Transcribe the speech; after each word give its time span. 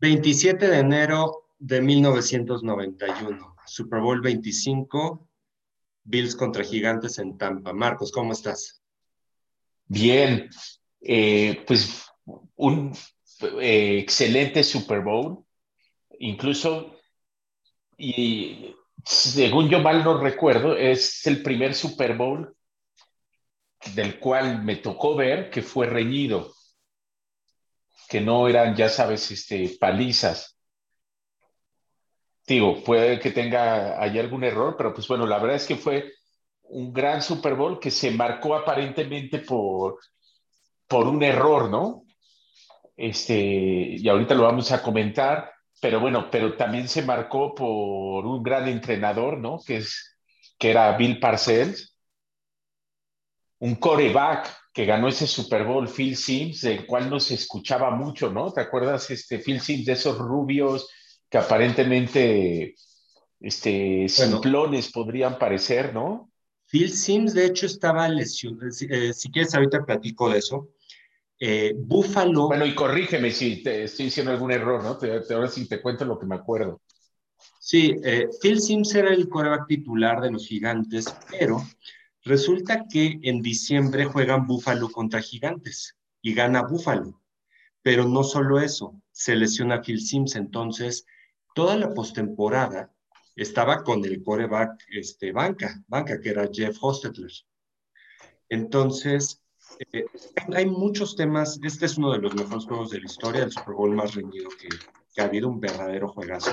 27 0.00 0.68
de 0.68 0.78
enero 0.78 1.48
de 1.58 1.80
1991, 1.80 3.56
Super 3.66 4.00
Bowl 4.00 4.20
25, 4.20 5.28
Bills 6.04 6.36
contra 6.36 6.62
Gigantes 6.62 7.18
en 7.18 7.36
Tampa. 7.36 7.72
Marcos, 7.72 8.12
¿cómo 8.12 8.32
estás? 8.32 8.80
Bien, 9.86 10.48
eh, 11.00 11.64
pues 11.66 12.06
un 12.54 12.92
eh, 13.60 13.98
excelente 13.98 14.62
Super 14.62 15.00
Bowl, 15.00 15.44
incluso, 16.20 16.94
y 17.96 18.76
según 19.04 19.68
yo 19.68 19.80
mal 19.80 20.04
no 20.04 20.20
recuerdo, 20.20 20.76
es 20.76 21.26
el 21.26 21.42
primer 21.42 21.74
Super 21.74 22.16
Bowl 22.16 22.54
del 23.94 24.20
cual 24.20 24.62
me 24.62 24.76
tocó 24.76 25.16
ver 25.16 25.50
que 25.50 25.62
fue 25.62 25.86
reñido 25.86 26.52
que 28.08 28.20
no 28.20 28.48
eran, 28.48 28.74
ya 28.74 28.88
sabes, 28.88 29.30
este, 29.30 29.76
palizas. 29.78 30.56
Digo, 32.46 32.82
puede 32.82 33.20
que 33.20 33.30
tenga 33.30 34.02
hay 34.02 34.18
algún 34.18 34.42
error, 34.44 34.74
pero 34.76 34.94
pues 34.94 35.06
bueno, 35.06 35.26
la 35.26 35.38
verdad 35.38 35.56
es 35.56 35.66
que 35.66 35.76
fue 35.76 36.12
un 36.62 36.92
gran 36.92 37.20
Super 37.22 37.54
Bowl 37.54 37.78
que 37.78 37.90
se 37.90 38.10
marcó 38.10 38.54
aparentemente 38.54 39.40
por, 39.40 39.98
por 40.86 41.06
un 41.06 41.22
error, 41.22 41.68
¿no? 41.68 42.04
Este, 42.96 43.36
y 43.36 44.08
ahorita 44.08 44.34
lo 44.34 44.44
vamos 44.44 44.72
a 44.72 44.82
comentar, 44.82 45.52
pero 45.80 46.00
bueno, 46.00 46.30
pero 46.30 46.56
también 46.56 46.88
se 46.88 47.02
marcó 47.02 47.54
por 47.54 48.26
un 48.26 48.42
gran 48.42 48.66
entrenador, 48.68 49.38
¿no? 49.38 49.60
Que, 49.64 49.78
es, 49.78 50.18
que 50.58 50.70
era 50.70 50.96
Bill 50.96 51.20
Parcells, 51.20 51.94
un 53.58 53.74
coreback 53.76 54.48
que 54.78 54.86
ganó 54.86 55.08
ese 55.08 55.26
Super 55.26 55.64
Bowl, 55.64 55.88
Phil 55.88 56.16
Sims, 56.16 56.60
del 56.60 56.86
cual 56.86 57.10
no 57.10 57.18
se 57.18 57.34
escuchaba 57.34 57.90
mucho, 57.90 58.30
¿no? 58.30 58.52
¿Te 58.52 58.60
acuerdas, 58.60 59.10
este, 59.10 59.40
Phil 59.40 59.60
Sims, 59.60 59.84
de 59.84 59.94
esos 59.94 60.16
rubios 60.16 60.88
que 61.28 61.36
aparentemente, 61.36 62.76
este, 63.40 64.08
simplones 64.08 64.92
podrían 64.92 65.36
parecer, 65.36 65.92
¿no? 65.92 66.30
Phil 66.66 66.92
Sims, 66.92 67.34
de 67.34 67.46
hecho, 67.46 67.66
estaba 67.66 68.08
lesionado. 68.08 68.68
Eh, 68.68 69.12
si 69.12 69.32
quieres, 69.32 69.52
ahorita 69.52 69.84
platico 69.84 70.30
de 70.30 70.38
eso. 70.38 70.68
Eh, 71.40 71.74
Buffalo. 71.76 72.46
Bueno, 72.46 72.64
y 72.64 72.76
corrígeme 72.76 73.32
si 73.32 73.64
te 73.64 73.82
estoy 73.82 74.04
diciendo 74.04 74.30
algún 74.30 74.52
error, 74.52 74.80
¿no? 74.84 74.96
ahora 75.34 75.48
sí 75.48 75.66
te 75.66 75.82
cuento 75.82 76.04
lo 76.04 76.20
que 76.20 76.26
me 76.26 76.36
acuerdo. 76.36 76.82
Sí, 77.58 77.96
eh, 78.04 78.28
Phil 78.40 78.60
Sims 78.60 78.94
era 78.94 79.12
el 79.12 79.28
coreback 79.28 79.66
titular 79.66 80.20
de 80.20 80.30
los 80.30 80.46
gigantes, 80.46 81.12
pero 81.32 81.64
Resulta 82.24 82.86
que 82.90 83.18
en 83.22 83.40
diciembre 83.40 84.04
juegan 84.04 84.46
Búfalo 84.46 84.90
contra 84.90 85.22
Gigantes 85.22 85.96
y 86.20 86.34
gana 86.34 86.62
Búfalo. 86.62 87.22
Pero 87.82 88.04
no 88.04 88.24
solo 88.24 88.60
eso, 88.60 89.00
se 89.12 89.36
lesiona 89.36 89.80
Phil 89.82 90.00
Sims. 90.00 90.36
Entonces, 90.36 91.06
toda 91.54 91.76
la 91.76 91.94
postemporada 91.94 92.92
estaba 93.36 93.84
con 93.84 94.04
el 94.04 94.22
coreback 94.22 94.84
este, 94.90 95.32
banca, 95.32 95.82
banca, 95.86 96.20
que 96.20 96.30
era 96.30 96.48
Jeff 96.52 96.76
Hostetler. 96.80 97.30
Entonces, 98.48 99.42
eh, 99.92 100.06
hay 100.54 100.66
muchos 100.66 101.14
temas. 101.14 101.60
Este 101.62 101.86
es 101.86 101.98
uno 101.98 102.12
de 102.12 102.18
los 102.18 102.34
mejores 102.34 102.64
juegos 102.64 102.90
de 102.90 103.00
la 103.00 103.06
historia, 103.06 103.44
el 103.44 103.52
Super 103.52 103.74
Bowl 103.74 103.94
más 103.94 104.14
reñido 104.14 104.48
que, 104.60 104.68
que 105.14 105.20
ha 105.20 105.24
habido, 105.24 105.48
un 105.48 105.60
verdadero 105.60 106.08
juegazo. 106.08 106.50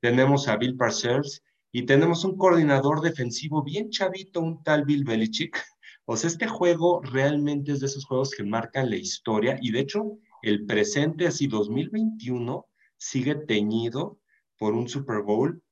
Tenemos 0.00 0.48
a 0.48 0.56
Bill 0.56 0.76
Parcells, 0.76 1.42
y 1.72 1.86
tenemos 1.86 2.24
un 2.24 2.36
coordinador 2.36 3.00
defensivo 3.00 3.62
bien 3.62 3.90
chavito, 3.90 4.40
un 4.40 4.62
tal 4.62 4.84
Bill 4.84 5.04
Belichick. 5.04 5.62
O 6.06 6.16
sea, 6.16 6.26
este 6.26 6.48
juego 6.48 7.00
realmente 7.02 7.70
es 7.70 7.78
de 7.78 7.86
esos 7.86 8.04
juegos 8.04 8.32
que 8.32 8.42
marcan 8.42 8.90
la 8.90 8.96
historia 8.96 9.56
y 9.60 9.70
de 9.70 9.78
hecho 9.78 10.18
el 10.42 10.66
presente, 10.66 11.28
así 11.28 11.46
2021, 11.46 12.66
sigue 12.96 13.36
teñido 13.36 14.18
por 14.58 14.74
un 14.74 14.88
Super 14.88 15.22
Bowl 15.22 15.62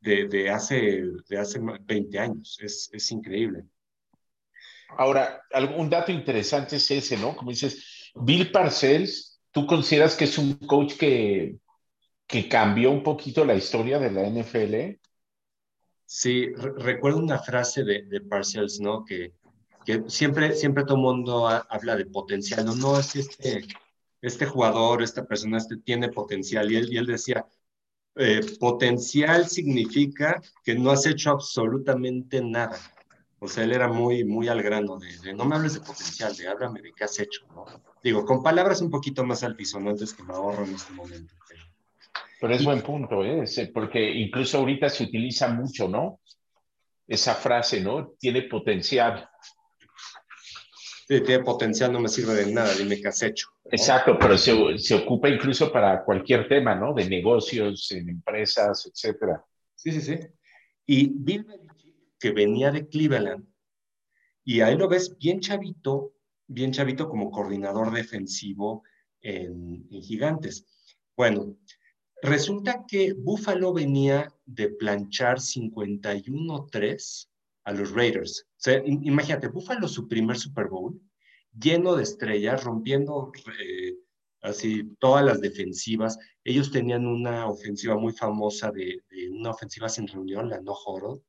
de, 0.00 0.50
hace, 0.50 1.04
de 1.28 1.38
hace 1.38 1.60
20 1.60 2.18
años. 2.18 2.58
Es, 2.60 2.90
es 2.92 3.12
increíble. 3.12 3.66
Ahora, 4.96 5.42
un 5.76 5.88
dato 5.90 6.10
interesante 6.10 6.76
es 6.76 6.90
ese, 6.90 7.16
¿no? 7.16 7.36
Como 7.36 7.50
dices, 7.50 8.10
Bill 8.14 8.50
Parcells, 8.50 9.40
¿tú 9.52 9.66
consideras 9.66 10.16
que 10.16 10.24
es 10.24 10.38
un 10.38 10.54
coach 10.54 10.94
que, 10.96 11.56
que 12.26 12.48
cambió 12.48 12.90
un 12.90 13.02
poquito 13.02 13.44
la 13.44 13.54
historia 13.54 13.98
de 13.98 14.10
la 14.10 14.28
NFL? 14.28 14.98
Sí, 16.10 16.54
recuerdo 16.54 17.18
una 17.18 17.38
frase 17.38 17.84
de, 17.84 18.04
de 18.04 18.22
Parcells, 18.22 18.80
¿no? 18.80 19.04
Que, 19.04 19.34
que 19.84 20.04
siempre, 20.06 20.54
siempre 20.54 20.84
todo 20.84 20.96
mundo 20.96 21.46
habla 21.46 21.96
de 21.96 22.06
potencial, 22.06 22.64
no, 22.64 22.74
no, 22.74 22.98
es 22.98 23.14
este, 23.14 23.66
este 24.22 24.46
jugador, 24.46 25.02
esta 25.02 25.26
persona 25.26 25.58
este, 25.58 25.76
tiene 25.76 26.08
potencial. 26.08 26.72
Y 26.72 26.76
él, 26.76 26.90
y 26.90 26.96
él 26.96 27.04
decía, 27.04 27.46
eh, 28.16 28.40
potencial 28.58 29.50
significa 29.50 30.40
que 30.64 30.74
no 30.74 30.92
has 30.92 31.04
hecho 31.04 31.30
absolutamente 31.32 32.40
nada. 32.40 32.78
O 33.38 33.46
sea, 33.46 33.64
él 33.64 33.72
era 33.72 33.88
muy, 33.88 34.24
muy 34.24 34.48
al 34.48 34.62
grano 34.62 34.98
de, 34.98 35.34
no 35.34 35.44
me 35.44 35.56
hables 35.56 35.74
de 35.74 35.80
potencial, 35.80 36.34
de 36.34 36.48
háblame 36.48 36.80
de 36.80 36.94
qué 36.94 37.04
has 37.04 37.20
hecho. 37.20 37.42
Digo, 38.02 38.24
con 38.24 38.42
palabras 38.42 38.80
un 38.80 38.88
poquito 38.88 39.24
más 39.24 39.44
altisonantes 39.44 40.14
que 40.14 40.22
me 40.22 40.32
ahorro 40.32 40.64
en 40.64 40.74
este 40.74 40.92
momento. 40.94 41.34
Pero 42.40 42.54
es 42.54 42.64
buen 42.64 42.82
punto, 42.82 43.24
¿eh? 43.24 43.44
porque 43.74 44.10
incluso 44.10 44.58
ahorita 44.58 44.88
se 44.88 45.04
utiliza 45.04 45.48
mucho, 45.48 45.88
¿no? 45.88 46.20
Esa 47.06 47.34
frase, 47.34 47.80
¿no? 47.80 48.12
Tiene 48.18 48.42
potencial. 48.42 49.28
Sí, 51.08 51.20
tiene 51.22 51.42
potencial, 51.42 51.92
no 51.92 52.00
me 52.00 52.08
sirve 52.08 52.34
de 52.34 52.52
nada, 52.52 52.74
dime 52.74 53.00
qué 53.00 53.08
has 53.08 53.22
hecho. 53.22 53.48
Exacto, 53.70 54.18
pero 54.20 54.36
se, 54.36 54.78
se, 54.78 54.94
ocupa 54.94 55.28
incluso 55.28 55.72
para 55.72 56.04
cualquier 56.04 56.46
tema, 56.46 56.74
¿no? 56.74 56.92
De 56.92 57.08
negocios, 57.08 57.90
en 57.92 58.10
empresas, 58.10 58.90
etcétera. 58.92 59.42
Sí, 59.74 59.90
sí, 59.90 60.00
sí. 60.00 60.18
Y 60.86 61.08
Bill 61.08 61.46
que 62.18 62.32
venía 62.32 62.70
de 62.70 62.88
Cleveland, 62.88 63.46
y 64.44 64.60
ahí 64.60 64.76
lo 64.76 64.88
ves 64.88 65.16
bien 65.18 65.40
chavito, 65.40 66.14
bien 66.46 66.72
chavito 66.72 67.08
como 67.08 67.30
coordinador 67.30 67.92
defensivo 67.92 68.82
en, 69.20 69.86
en 69.90 70.02
Gigantes. 70.02 70.66
Bueno, 71.16 71.56
Resulta 72.22 72.84
que 72.86 73.12
Buffalo 73.12 73.72
venía 73.72 74.34
de 74.44 74.70
planchar 74.70 75.38
51-3 75.38 77.28
a 77.64 77.72
los 77.72 77.92
Raiders. 77.92 78.44
O 78.66 78.70
imagínate, 78.86 79.46
Buffalo 79.48 79.86
su 79.86 80.08
primer 80.08 80.36
Super 80.36 80.66
Bowl, 80.66 81.00
lleno 81.56 81.94
de 81.94 82.02
estrellas, 82.02 82.64
rompiendo 82.64 83.30
eh, 83.60 83.94
así 84.40 84.96
todas 84.98 85.24
las 85.24 85.40
defensivas. 85.40 86.18
Ellos 86.42 86.72
tenían 86.72 87.06
una 87.06 87.46
ofensiva 87.46 87.96
muy 87.96 88.12
famosa 88.12 88.72
de, 88.72 89.00
una 89.30 89.50
ofensiva 89.50 89.88
sin 89.88 90.08
reunión, 90.08 90.48
la 90.48 90.60
no 90.60 90.74
joro, 90.74 91.22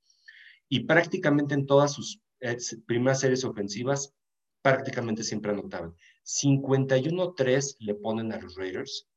y 0.69 0.85
prácticamente 0.85 1.53
en 1.53 1.67
todas 1.67 1.93
sus 1.93 2.19
eh, 2.39 2.57
primeras 2.87 3.19
series 3.19 3.43
ofensivas, 3.43 4.15
prácticamente 4.63 5.23
siempre 5.23 5.51
anotaban. 5.51 5.93
51-3 6.25 7.75
le 7.79 7.93
ponen 7.93 8.31
a 8.33 8.39
los 8.39 8.55
Raiders 8.55 9.07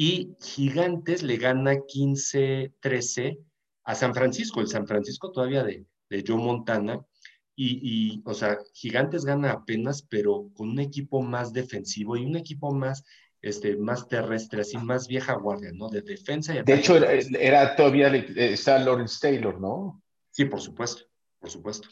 y 0.00 0.36
Gigantes 0.40 1.24
le 1.24 1.38
gana 1.38 1.74
15-13 1.74 3.36
a 3.82 3.94
San 3.96 4.14
Francisco, 4.14 4.60
el 4.60 4.68
San 4.68 4.86
Francisco 4.86 5.32
todavía 5.32 5.64
de, 5.64 5.86
de 6.08 6.24
Joe 6.24 6.36
Montana, 6.36 7.04
y, 7.56 8.22
o 8.24 8.32
sea, 8.32 8.58
Gigantes 8.72 9.24
gana 9.24 9.50
apenas, 9.50 10.02
pero 10.02 10.50
con 10.54 10.68
un 10.68 10.78
equipo 10.78 11.20
más 11.20 11.52
defensivo 11.52 12.16
y 12.16 12.24
un 12.24 12.36
equipo 12.36 12.72
más, 12.72 13.04
este, 13.42 13.76
más 13.76 14.06
terrestre, 14.06 14.60
así 14.60 14.78
más 14.78 15.08
vieja 15.08 15.34
guardia, 15.34 15.72
¿no? 15.74 15.88
De 15.88 16.02
defensa 16.02 16.54
y 16.54 16.62
De 16.62 16.74
hecho, 16.74 16.96
era, 16.96 17.74
todavía, 17.74 18.14
está 18.14 18.78
Lawrence 18.78 19.18
Taylor, 19.20 19.60
¿no? 19.60 20.00
Sí, 20.30 20.44
por 20.44 20.60
supuesto, 20.60 21.02
por 21.40 21.50
supuesto. 21.50 21.88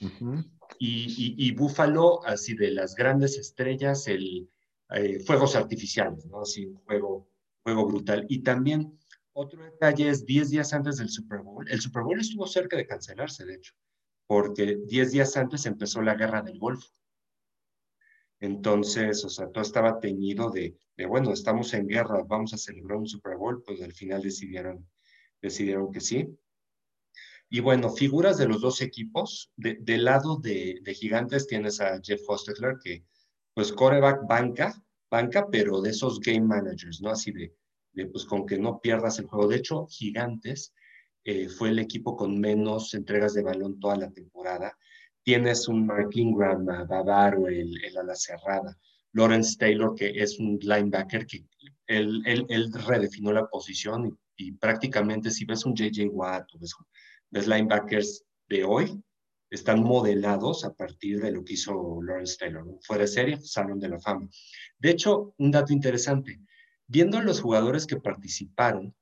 y, 0.78 1.34
y, 1.36 1.50
Buffalo, 1.50 2.24
así 2.24 2.54
de 2.54 2.70
las 2.70 2.94
grandes 2.94 3.36
estrellas, 3.36 4.06
el 4.06 4.48
eh, 4.90 5.18
fuegos 5.18 5.56
artificiales, 5.56 6.24
¿no? 6.26 6.42
Así 6.42 6.66
un 6.66 6.76
juego 6.84 7.28
juego 7.66 7.88
brutal. 7.88 8.24
Y 8.28 8.44
también 8.44 8.96
otro 9.32 9.64
detalle 9.64 10.08
es 10.08 10.24
10 10.24 10.50
días 10.50 10.72
antes 10.72 10.98
del 10.98 11.08
Super 11.08 11.40
Bowl. 11.40 11.68
El 11.68 11.80
Super 11.80 12.04
Bowl 12.04 12.20
estuvo 12.20 12.46
cerca 12.46 12.76
de 12.76 12.86
cancelarse, 12.86 13.44
de 13.44 13.56
hecho, 13.56 13.74
porque 14.28 14.78
10 14.86 15.10
días 15.10 15.36
antes 15.36 15.66
empezó 15.66 16.00
la 16.00 16.14
guerra 16.14 16.42
del 16.42 16.60
Golfo. 16.60 16.88
Entonces, 18.38 19.24
o 19.24 19.28
sea, 19.28 19.50
todo 19.50 19.62
estaba 19.62 19.98
teñido 19.98 20.50
de, 20.50 20.78
de, 20.96 21.06
bueno, 21.06 21.32
estamos 21.32 21.74
en 21.74 21.88
guerra, 21.88 22.22
vamos 22.24 22.54
a 22.54 22.58
celebrar 22.58 22.98
un 22.98 23.08
Super 23.08 23.36
Bowl, 23.36 23.60
pues 23.64 23.82
al 23.82 23.92
final 23.92 24.22
decidieron, 24.22 24.88
decidieron 25.42 25.90
que 25.90 26.00
sí. 26.00 26.38
Y 27.48 27.60
bueno, 27.60 27.90
figuras 27.90 28.38
de 28.38 28.46
los 28.46 28.60
dos 28.60 28.80
equipos, 28.80 29.50
de, 29.56 29.76
del 29.80 30.04
lado 30.04 30.36
de, 30.36 30.78
de, 30.82 30.94
Gigantes 30.94 31.48
tienes 31.48 31.80
a 31.80 32.00
Jeff 32.00 32.20
Hostetler, 32.28 32.76
que 32.82 33.04
pues 33.54 33.72
coreback 33.72 34.26
banca, 34.28 34.85
banca, 35.10 35.46
pero 35.50 35.80
de 35.80 35.90
esos 35.90 36.20
game 36.20 36.46
managers, 36.46 37.00
¿no? 37.00 37.10
Así 37.10 37.32
de, 37.32 37.54
de 37.92 38.06
pues 38.06 38.24
con 38.24 38.46
que 38.46 38.58
no 38.58 38.80
pierdas 38.80 39.18
el 39.18 39.26
juego. 39.26 39.48
De 39.48 39.56
hecho, 39.56 39.86
Gigantes 39.88 40.72
eh, 41.24 41.48
fue 41.48 41.70
el 41.70 41.78
equipo 41.78 42.16
con 42.16 42.38
menos 42.38 42.94
entregas 42.94 43.34
de 43.34 43.42
balón 43.42 43.80
toda 43.80 43.96
la 43.96 44.10
temporada. 44.10 44.76
Tienes 45.22 45.66
un 45.66 45.86
Mark 45.86 46.10
Ingram, 46.12 46.64
Bavaro, 46.64 47.48
el, 47.48 47.84
el 47.84 47.96
ala 47.96 48.14
cerrada. 48.14 48.78
Lawrence 49.12 49.56
Taylor, 49.58 49.94
que 49.94 50.10
es 50.10 50.38
un 50.38 50.58
linebacker 50.60 51.26
que 51.26 51.46
él, 51.86 52.22
él, 52.26 52.72
redefinió 52.72 53.32
la 53.32 53.46
posición 53.46 54.18
y, 54.36 54.52
prácticamente 54.52 55.30
si 55.30 55.46
ves 55.46 55.64
un 55.64 55.74
JJ 55.74 56.08
Watt 56.10 56.46
o 56.54 56.58
ves, 56.58 56.74
ves 57.30 57.46
linebackers 57.46 58.24
de 58.48 58.64
hoy, 58.64 59.02
están 59.50 59.82
modelados 59.82 60.64
a 60.64 60.74
partir 60.74 61.20
de 61.20 61.30
lo 61.30 61.44
que 61.44 61.54
hizo 61.54 62.00
Lawrence 62.02 62.36
Taylor. 62.38 62.64
Fuera 62.82 63.02
de 63.02 63.08
serie, 63.08 63.40
Salón 63.40 63.78
de 63.78 63.88
la 63.88 64.00
Fama. 64.00 64.28
De 64.78 64.90
hecho, 64.90 65.34
un 65.38 65.50
dato 65.50 65.72
interesante, 65.72 66.40
viendo 66.86 67.20
los 67.20 67.40
jugadores 67.40 67.86
que 67.86 67.96
participaron, 67.96 68.94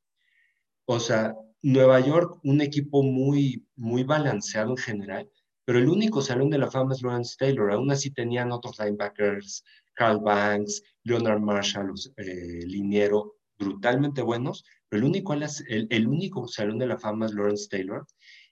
o 0.86 1.00
sea, 1.00 1.34
Nueva 1.62 2.00
York, 2.00 2.40
un 2.44 2.60
equipo 2.60 3.02
muy, 3.02 3.66
muy 3.74 4.04
balanceado 4.04 4.70
en 4.70 4.76
general, 4.76 5.30
pero 5.64 5.78
el 5.78 5.88
único 5.88 6.20
Salón 6.20 6.50
de 6.50 6.58
la 6.58 6.70
Fama 6.70 6.94
es 6.94 7.02
Lawrence 7.02 7.36
Taylor. 7.38 7.72
Aún 7.72 7.90
así 7.90 8.10
tenían 8.10 8.52
otros 8.52 8.78
linebackers, 8.78 9.64
Carl 9.94 10.20
Banks, 10.20 10.82
Leonard 11.04 11.40
Marshall, 11.40 11.94
eh, 12.18 12.66
Liniero, 12.66 13.36
brutalmente 13.58 14.20
buenos, 14.20 14.64
pero 14.88 15.02
el 15.02 15.08
único, 15.08 15.32
el, 15.32 15.86
el 15.88 16.06
único 16.06 16.46
Salón 16.48 16.78
de 16.78 16.86
la 16.86 16.98
Fama 16.98 17.26
es 17.26 17.32
Lawrence 17.32 17.68
Taylor. 17.70 18.06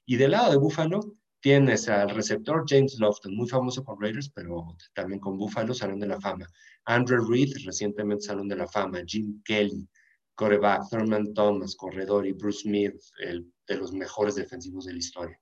Y 0.06 0.16
del 0.16 0.30
lado 0.30 0.50
de 0.50 0.56
Buffalo, 0.56 1.00
Tienes 1.42 1.88
al 1.88 2.10
receptor 2.10 2.64
James 2.68 3.00
Lofton, 3.00 3.34
muy 3.34 3.48
famoso 3.48 3.82
con 3.82 4.00
Raiders, 4.00 4.30
pero 4.30 4.76
también 4.94 5.18
con 5.18 5.36
Buffalo, 5.36 5.74
Salón 5.74 5.98
de 5.98 6.06
la 6.06 6.20
Fama. 6.20 6.46
Andrew 6.84 7.28
Reed, 7.28 7.50
recientemente 7.64 8.26
Salón 8.26 8.46
de 8.46 8.54
la 8.54 8.68
Fama. 8.68 9.00
Jim 9.04 9.42
Kelly, 9.44 9.88
coreback. 10.36 10.88
Thurman 10.88 11.34
Thomas, 11.34 11.74
corredor. 11.74 12.28
Y 12.28 12.32
Bruce 12.32 12.60
Smith, 12.60 12.94
el, 13.18 13.52
de 13.66 13.76
los 13.76 13.92
mejores 13.92 14.36
defensivos 14.36 14.84
de 14.84 14.92
la 14.92 15.00
historia. 15.00 15.40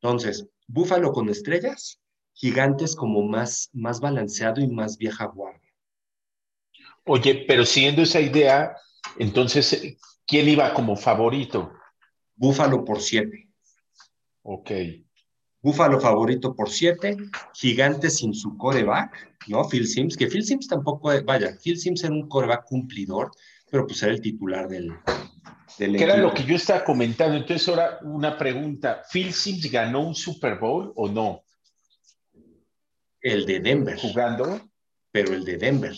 Entonces, 0.00 0.46
Buffalo 0.68 1.10
con 1.10 1.28
estrellas, 1.28 2.00
gigantes 2.32 2.94
como 2.94 3.22
más, 3.22 3.70
más 3.72 3.98
balanceado 3.98 4.60
y 4.60 4.68
más 4.68 4.98
vieja 4.98 5.26
guardia. 5.26 5.68
Oye, 7.06 7.44
pero 7.48 7.66
siguiendo 7.66 8.02
esa 8.02 8.20
idea, 8.20 8.76
entonces, 9.18 9.98
¿quién 10.24 10.48
iba 10.48 10.72
como 10.74 10.94
favorito? 10.94 11.72
Buffalo 12.36 12.84
por 12.84 13.00
siete. 13.00 13.48
Ok. 14.42 14.70
Búfalo 15.62 16.00
favorito 16.00 16.54
por 16.54 16.70
siete, 16.70 17.16
Gigantes 17.52 18.16
sin 18.16 18.34
su 18.34 18.56
coreback, 18.56 19.36
¿no? 19.48 19.68
Phil 19.68 19.86
Sims, 19.86 20.16
que 20.16 20.26
Phil 20.26 20.44
Sims 20.44 20.68
tampoco, 20.68 21.10
vaya, 21.24 21.56
Phil 21.62 21.78
Sims 21.78 22.02
era 22.02 22.14
un 22.14 22.28
coreback 22.28 22.64
cumplidor, 22.64 23.30
pero 23.70 23.86
pues 23.86 24.02
era 24.02 24.12
el 24.12 24.20
titular 24.20 24.68
del... 24.68 24.90
del 25.78 25.96
que 25.96 26.04
era 26.04 26.16
lo 26.16 26.32
que 26.32 26.44
yo 26.44 26.56
estaba 26.56 26.82
comentando. 26.82 27.36
Entonces 27.36 27.68
ahora 27.68 27.98
una 28.02 28.38
pregunta, 28.38 29.02
¿Phil 29.12 29.34
Sims 29.34 29.70
ganó 29.70 30.00
un 30.00 30.14
Super 30.14 30.58
Bowl 30.58 30.92
o 30.96 31.08
no? 31.08 31.42
El 33.20 33.44
de 33.44 33.60
Denver. 33.60 33.98
¿Jugando? 33.98 34.70
Pero 35.12 35.34
el 35.34 35.44
de 35.44 35.58
Denver, 35.58 35.94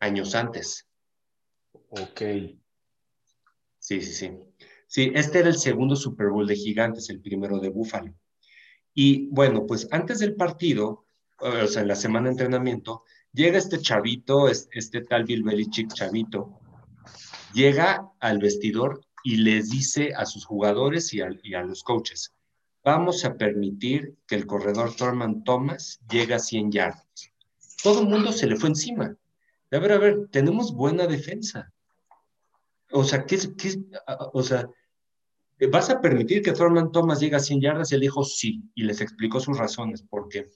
años 0.00 0.34
antes. 0.34 0.86
Ok. 1.88 2.20
Sí, 3.78 4.02
sí, 4.02 4.12
sí. 4.12 4.30
Sí, 4.86 5.12
este 5.14 5.38
era 5.38 5.48
el 5.48 5.56
segundo 5.56 5.96
Super 5.96 6.28
Bowl 6.28 6.46
de 6.46 6.56
Gigantes, 6.56 7.08
el 7.08 7.20
primero 7.20 7.58
de 7.58 7.70
Búfalo. 7.70 8.12
Y 9.02 9.28
bueno, 9.28 9.64
pues 9.66 9.88
antes 9.92 10.18
del 10.18 10.34
partido, 10.34 11.06
o 11.38 11.66
sea, 11.66 11.80
en 11.80 11.88
la 11.88 11.96
semana 11.96 12.26
de 12.26 12.32
entrenamiento, 12.32 13.04
llega 13.32 13.56
este 13.56 13.78
chavito, 13.78 14.46
este 14.46 15.00
tal 15.00 15.24
Bill 15.24 15.42
chavito, 15.70 16.60
llega 17.54 18.10
al 18.20 18.40
vestidor 18.40 19.00
y 19.24 19.36
les 19.36 19.70
dice 19.70 20.12
a 20.14 20.26
sus 20.26 20.44
jugadores 20.44 21.14
y 21.14 21.22
a, 21.22 21.62
los 21.62 21.82
coaches, 21.82 22.34
vamos 22.84 23.24
a 23.24 23.38
permitir 23.38 24.18
que 24.26 24.34
el 24.34 24.44
corredor 24.44 24.94
Thurman 24.94 25.44
Thomas 25.44 25.98
llegue 26.10 26.34
a 26.34 26.38
100 26.38 26.70
yardas. 26.70 27.32
Todo 27.82 28.02
el 28.02 28.06
mundo 28.06 28.32
se 28.32 28.48
le 28.48 28.56
fue 28.56 28.68
encima. 28.68 29.16
A 29.70 29.78
ver, 29.78 29.92
a 29.92 29.98
ver, 29.98 30.28
tenemos 30.30 30.74
buena 30.74 31.06
defensa. 31.06 31.72
O 32.92 33.02
sea, 33.04 33.24
¿qué, 33.24 33.38
qué, 33.56 33.82
o 34.34 34.42
sea, 34.42 34.68
¿vas 35.66 35.90
a 35.90 36.00
permitir 36.00 36.42
que 36.42 36.52
Thurman 36.52 36.92
Thomas 36.92 37.20
llegue 37.20 37.36
a 37.36 37.40
100 37.40 37.60
yardas? 37.60 37.92
Y 37.92 37.94
él 37.96 38.00
dijo 38.00 38.24
sí, 38.24 38.62
y 38.74 38.84
les 38.84 39.00
explicó 39.00 39.40
sus 39.40 39.58
razones, 39.58 40.02
porque 40.02 40.46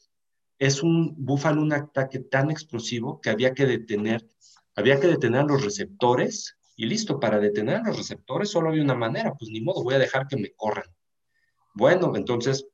es 0.59 0.83
un 0.83 1.15
búfalo, 1.17 1.63
un 1.63 1.73
ataque 1.73 2.21
tan 2.21 2.51
explosivo 2.51 3.21
que 3.21 3.31
había 3.31 3.55
que 3.55 3.67
detener, 3.67 4.29
había 4.75 5.01
que 5.01 5.09
detener 5.09 5.41
a 5.41 5.45
los 5.45 5.63
receptores, 5.65 6.57
y 6.77 6.87
listo, 6.87 7.21
para 7.21 7.39
detener 7.39 7.77
a 7.77 7.83
los 7.85 7.97
receptores 7.97 8.51
solo 8.51 8.71
había 8.71 8.83
una 8.83 8.95
manera, 8.95 9.35
pues 9.35 9.51
ni 9.51 9.61
modo, 9.61 9.83
voy 9.83 9.95
a 9.95 9.99
dejar 9.99 10.27
que 10.27 10.37
me 10.37 10.53
corran. 10.57 10.87
Bueno, 11.75 12.17
entonces, 12.17 12.67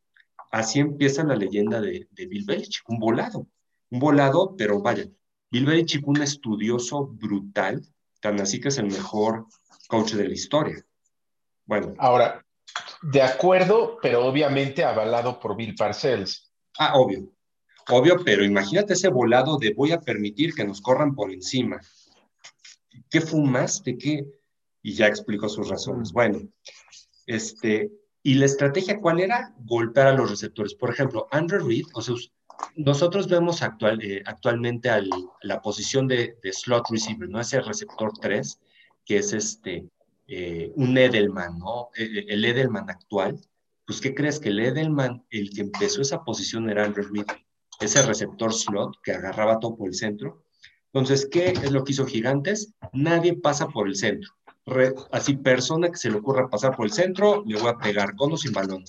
así 0.50 0.78
empieza 0.78 1.24
la 1.24 1.36
leyenda 1.36 1.80
de, 1.80 2.08
de 2.10 2.26
Bill 2.26 2.44
Belichick, 2.44 2.88
un 2.88 2.98
volado, 2.98 3.46
un 3.90 3.98
volado, 3.98 4.54
pero 4.56 4.80
vaya, 4.80 5.06
Bill 5.50 5.66
Belichick, 5.66 6.06
un 6.06 6.22
estudioso 6.22 7.06
brutal, 7.06 7.82
tan 8.20 8.40
así 8.40 8.60
que 8.60 8.68
es 8.68 8.78
el 8.78 8.86
mejor 8.86 9.46
coach 9.88 10.12
de 10.12 10.28
la 10.28 10.34
historia. 10.34 10.86
Bueno. 11.70 11.94
Ahora, 11.98 12.44
de 13.00 13.22
acuerdo, 13.22 13.96
pero 14.02 14.26
obviamente 14.26 14.82
avalado 14.82 15.38
por 15.38 15.54
Bill 15.54 15.76
Parcells. 15.76 16.50
Ah, 16.76 16.98
obvio. 16.98 17.30
Obvio, 17.88 18.16
pero 18.24 18.44
imagínate 18.44 18.94
ese 18.94 19.08
volado 19.08 19.56
de 19.56 19.72
voy 19.72 19.92
a 19.92 20.00
permitir 20.00 20.52
que 20.52 20.64
nos 20.64 20.80
corran 20.80 21.14
por 21.14 21.30
encima. 21.30 21.80
¿Qué 23.08 23.20
fumaste? 23.20 23.96
¿Qué? 23.96 24.26
Y 24.82 24.94
ya 24.94 25.06
explicó 25.06 25.48
sus 25.48 25.68
razones. 25.68 26.10
Bueno, 26.10 26.40
este, 27.26 27.92
¿y 28.24 28.34
la 28.34 28.46
estrategia 28.46 28.98
cuál 28.98 29.20
era? 29.20 29.54
Golpear 29.60 30.08
a 30.08 30.14
los 30.14 30.28
receptores. 30.28 30.74
Por 30.74 30.90
ejemplo, 30.90 31.28
Andrew 31.30 31.64
Reed, 31.64 31.84
o 31.94 32.02
sea, 32.02 32.16
nosotros 32.74 33.28
vemos 33.28 33.62
actual, 33.62 34.02
eh, 34.02 34.24
actualmente 34.26 34.90
al, 34.90 35.08
la 35.42 35.62
posición 35.62 36.08
de, 36.08 36.36
de, 36.42 36.52
slot 36.52 36.90
receiver, 36.90 37.28
¿no? 37.28 37.38
Ese 37.38 37.60
receptor 37.60 38.10
3, 38.20 38.58
que 39.04 39.18
es 39.18 39.32
este, 39.32 39.88
eh, 40.32 40.72
un 40.76 40.96
Edelman, 40.96 41.58
¿no? 41.58 41.88
E, 41.96 42.04
e, 42.04 42.24
el 42.28 42.44
Edelman 42.44 42.88
actual, 42.88 43.40
pues 43.84 44.00
¿qué 44.00 44.14
crees? 44.14 44.38
Que 44.38 44.50
el 44.50 44.60
Edelman, 44.60 45.26
el 45.30 45.50
que 45.50 45.62
empezó 45.62 46.00
esa 46.00 46.22
posición 46.22 46.70
era 46.70 46.84
Andrew 46.84 47.08
Reed, 47.12 47.26
ese 47.80 48.00
receptor 48.02 48.54
slot 48.54 48.94
que 49.02 49.10
agarraba 49.10 49.58
todo 49.58 49.76
por 49.76 49.88
el 49.88 49.94
centro. 49.94 50.44
Entonces, 50.92 51.26
¿qué 51.28 51.48
es 51.48 51.72
lo 51.72 51.82
que 51.82 51.90
hizo 51.90 52.06
Gigantes? 52.06 52.72
Nadie 52.92 53.34
pasa 53.34 53.66
por 53.68 53.88
el 53.88 53.96
centro. 53.96 54.30
así, 55.10 55.36
persona 55.36 55.88
que 55.90 55.96
se 55.96 56.10
le 56.10 56.18
ocurra 56.18 56.48
pasar 56.48 56.76
por 56.76 56.86
el 56.86 56.92
centro, 56.92 57.42
le 57.44 57.58
voy 57.58 57.68
a 57.68 57.78
pegar 57.78 58.14
con 58.14 58.32
o 58.32 58.36
sin 58.36 58.52
balón. 58.52 58.84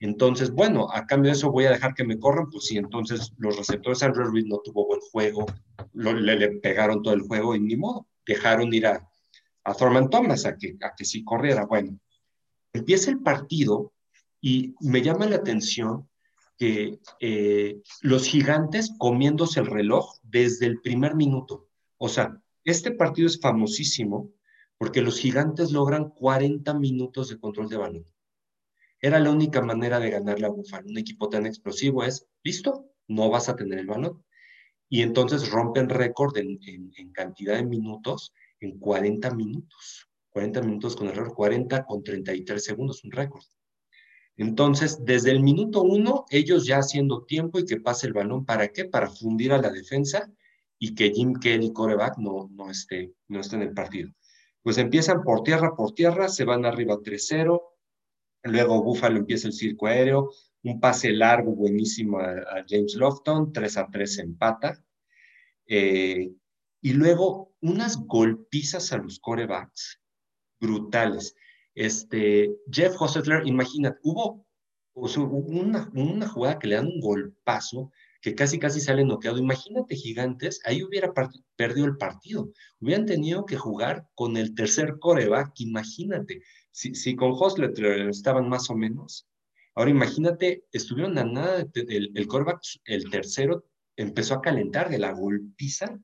Entonces, 0.00 0.50
bueno, 0.50 0.88
a 0.92 1.06
cambio 1.06 1.30
de 1.30 1.38
eso 1.38 1.50
voy 1.50 1.64
a 1.64 1.70
dejar 1.70 1.94
que 1.94 2.04
me 2.04 2.18
corran, 2.18 2.50
pues 2.50 2.66
sí, 2.66 2.76
entonces 2.76 3.32
los 3.38 3.56
receptores 3.56 4.02
Andrew 4.02 4.30
Reed 4.30 4.44
no 4.44 4.58
tuvo 4.58 4.86
buen 4.86 5.00
juego, 5.00 5.46
le, 5.94 6.36
le, 6.36 6.48
pegaron 6.58 7.02
todo 7.02 7.14
el 7.14 7.22
juego 7.22 7.54
y 7.54 7.60
ni 7.60 7.76
modo, 7.76 8.06
dejaron 8.26 8.74
ir 8.74 8.86
a, 8.86 9.08
a 9.64 9.74
Thurman 9.74 10.10
Thomas 10.10 10.44
a 10.46 10.56
que, 10.56 10.76
a 10.82 10.94
que 10.96 11.04
sí 11.04 11.24
corriera. 11.24 11.66
Bueno, 11.66 11.98
empieza 12.72 13.10
el 13.10 13.20
partido 13.20 13.92
y 14.40 14.74
me 14.80 15.02
llama 15.02 15.26
la 15.26 15.36
atención 15.36 16.08
que 16.58 17.00
eh, 17.20 17.80
los 18.02 18.26
gigantes 18.26 18.92
comiéndose 18.98 19.60
el 19.60 19.66
reloj 19.66 20.16
desde 20.22 20.66
el 20.66 20.80
primer 20.80 21.14
minuto. 21.14 21.68
O 21.96 22.08
sea, 22.08 22.40
este 22.64 22.92
partido 22.92 23.26
es 23.26 23.40
famosísimo 23.40 24.30
porque 24.78 25.02
los 25.02 25.18
gigantes 25.18 25.70
logran 25.70 26.10
40 26.10 26.74
minutos 26.74 27.28
de 27.28 27.38
control 27.38 27.68
de 27.68 27.76
balón. 27.76 28.06
Era 29.00 29.18
la 29.18 29.30
única 29.30 29.60
manera 29.62 29.98
de 29.98 30.10
ganarle 30.10 30.46
a 30.46 30.50
Buffalo. 30.50 30.88
Un 30.88 30.98
equipo 30.98 31.28
tan 31.28 31.46
explosivo 31.46 32.04
es, 32.04 32.28
listo, 32.44 32.92
no 33.08 33.30
vas 33.30 33.48
a 33.48 33.56
tener 33.56 33.78
el 33.78 33.86
balón. 33.86 34.24
Y 34.88 35.02
entonces 35.02 35.50
rompen 35.50 35.88
récord 35.88 36.36
en, 36.36 36.60
en 36.62 37.12
cantidad 37.12 37.56
de 37.56 37.64
minutos 37.64 38.32
en 38.66 38.78
40 38.78 39.34
minutos. 39.34 40.08
40 40.30 40.62
minutos 40.62 40.96
con 40.96 41.08
error, 41.08 41.34
40 41.34 41.84
con 41.84 42.02
33 42.02 42.64
segundos, 42.64 43.04
un 43.04 43.10
récord. 43.10 43.44
Entonces, 44.36 45.04
desde 45.04 45.30
el 45.30 45.40
minuto 45.40 45.82
uno, 45.82 46.24
ellos 46.30 46.66
ya 46.66 46.78
haciendo 46.78 47.24
tiempo 47.24 47.58
y 47.58 47.66
que 47.66 47.80
pase 47.80 48.06
el 48.06 48.14
balón, 48.14 48.46
¿para 48.46 48.68
qué? 48.68 48.86
Para 48.86 49.10
fundir 49.10 49.52
a 49.52 49.58
la 49.58 49.70
defensa 49.70 50.32
y 50.78 50.94
que 50.94 51.10
Jim 51.10 51.34
Kelly, 51.34 51.72
coreback, 51.72 52.16
no, 52.18 52.48
no, 52.50 52.70
esté, 52.70 53.12
no 53.28 53.40
esté 53.40 53.56
en 53.56 53.62
el 53.62 53.74
partido. 53.74 54.10
Pues 54.62 54.78
empiezan 54.78 55.22
por 55.22 55.42
tierra, 55.42 55.76
por 55.76 55.92
tierra, 55.92 56.28
se 56.28 56.44
van 56.44 56.64
arriba 56.64 56.96
3-0, 56.96 57.60
luego 58.44 58.82
Buffalo 58.82 59.18
empieza 59.18 59.48
el 59.48 59.52
circo 59.52 59.86
aéreo, 59.86 60.30
un 60.64 60.80
pase 60.80 61.12
largo 61.12 61.54
buenísimo 61.54 62.18
a, 62.18 62.64
James 62.66 62.94
Lofton, 62.94 63.52
3-3 63.52 64.22
empata, 64.22 64.82
eh, 65.66 66.32
y 66.80 66.92
luego 66.94 67.51
unas 67.62 67.96
golpizas 67.96 68.92
a 68.92 68.98
los 68.98 69.18
corebacks 69.18 70.00
brutales. 70.60 71.34
Este, 71.74 72.54
Jeff 72.70 73.00
Hostetler, 73.00 73.46
imagínate, 73.46 73.98
hubo 74.02 74.46
una, 74.94 75.90
una, 75.94 76.28
jugada 76.28 76.58
que 76.58 76.68
le 76.68 76.74
dan 76.74 76.86
un 76.86 77.00
golpazo 77.00 77.90
que 78.20 78.34
casi 78.34 78.58
casi 78.58 78.80
sale 78.80 79.04
noqueado. 79.04 79.38
Imagínate, 79.38 79.96
gigantes, 79.96 80.60
ahí 80.64 80.82
hubiera 80.82 81.12
perdido 81.56 81.86
el 81.86 81.96
partido. 81.96 82.52
Hubieran 82.80 83.06
tenido 83.06 83.46
que 83.46 83.56
jugar 83.56 84.06
con 84.14 84.36
el 84.36 84.54
tercer 84.54 84.98
coreback, 84.98 85.52
imagínate. 85.60 86.42
Si, 86.70 86.94
si 86.94 87.16
con 87.16 87.32
Hostetler 87.32 88.08
estaban 88.08 88.48
más 88.48 88.68
o 88.70 88.74
menos, 88.74 89.26
ahora 89.74 89.90
imagínate, 89.90 90.64
estuvieron 90.72 91.16
a 91.18 91.24
nada, 91.24 91.66
el, 91.74 92.12
el 92.14 92.26
coreback, 92.26 92.60
el 92.84 93.10
tercero, 93.10 93.64
empezó 93.96 94.34
a 94.34 94.40
calentar 94.40 94.90
de 94.90 94.98
la 94.98 95.12
golpiza 95.12 95.98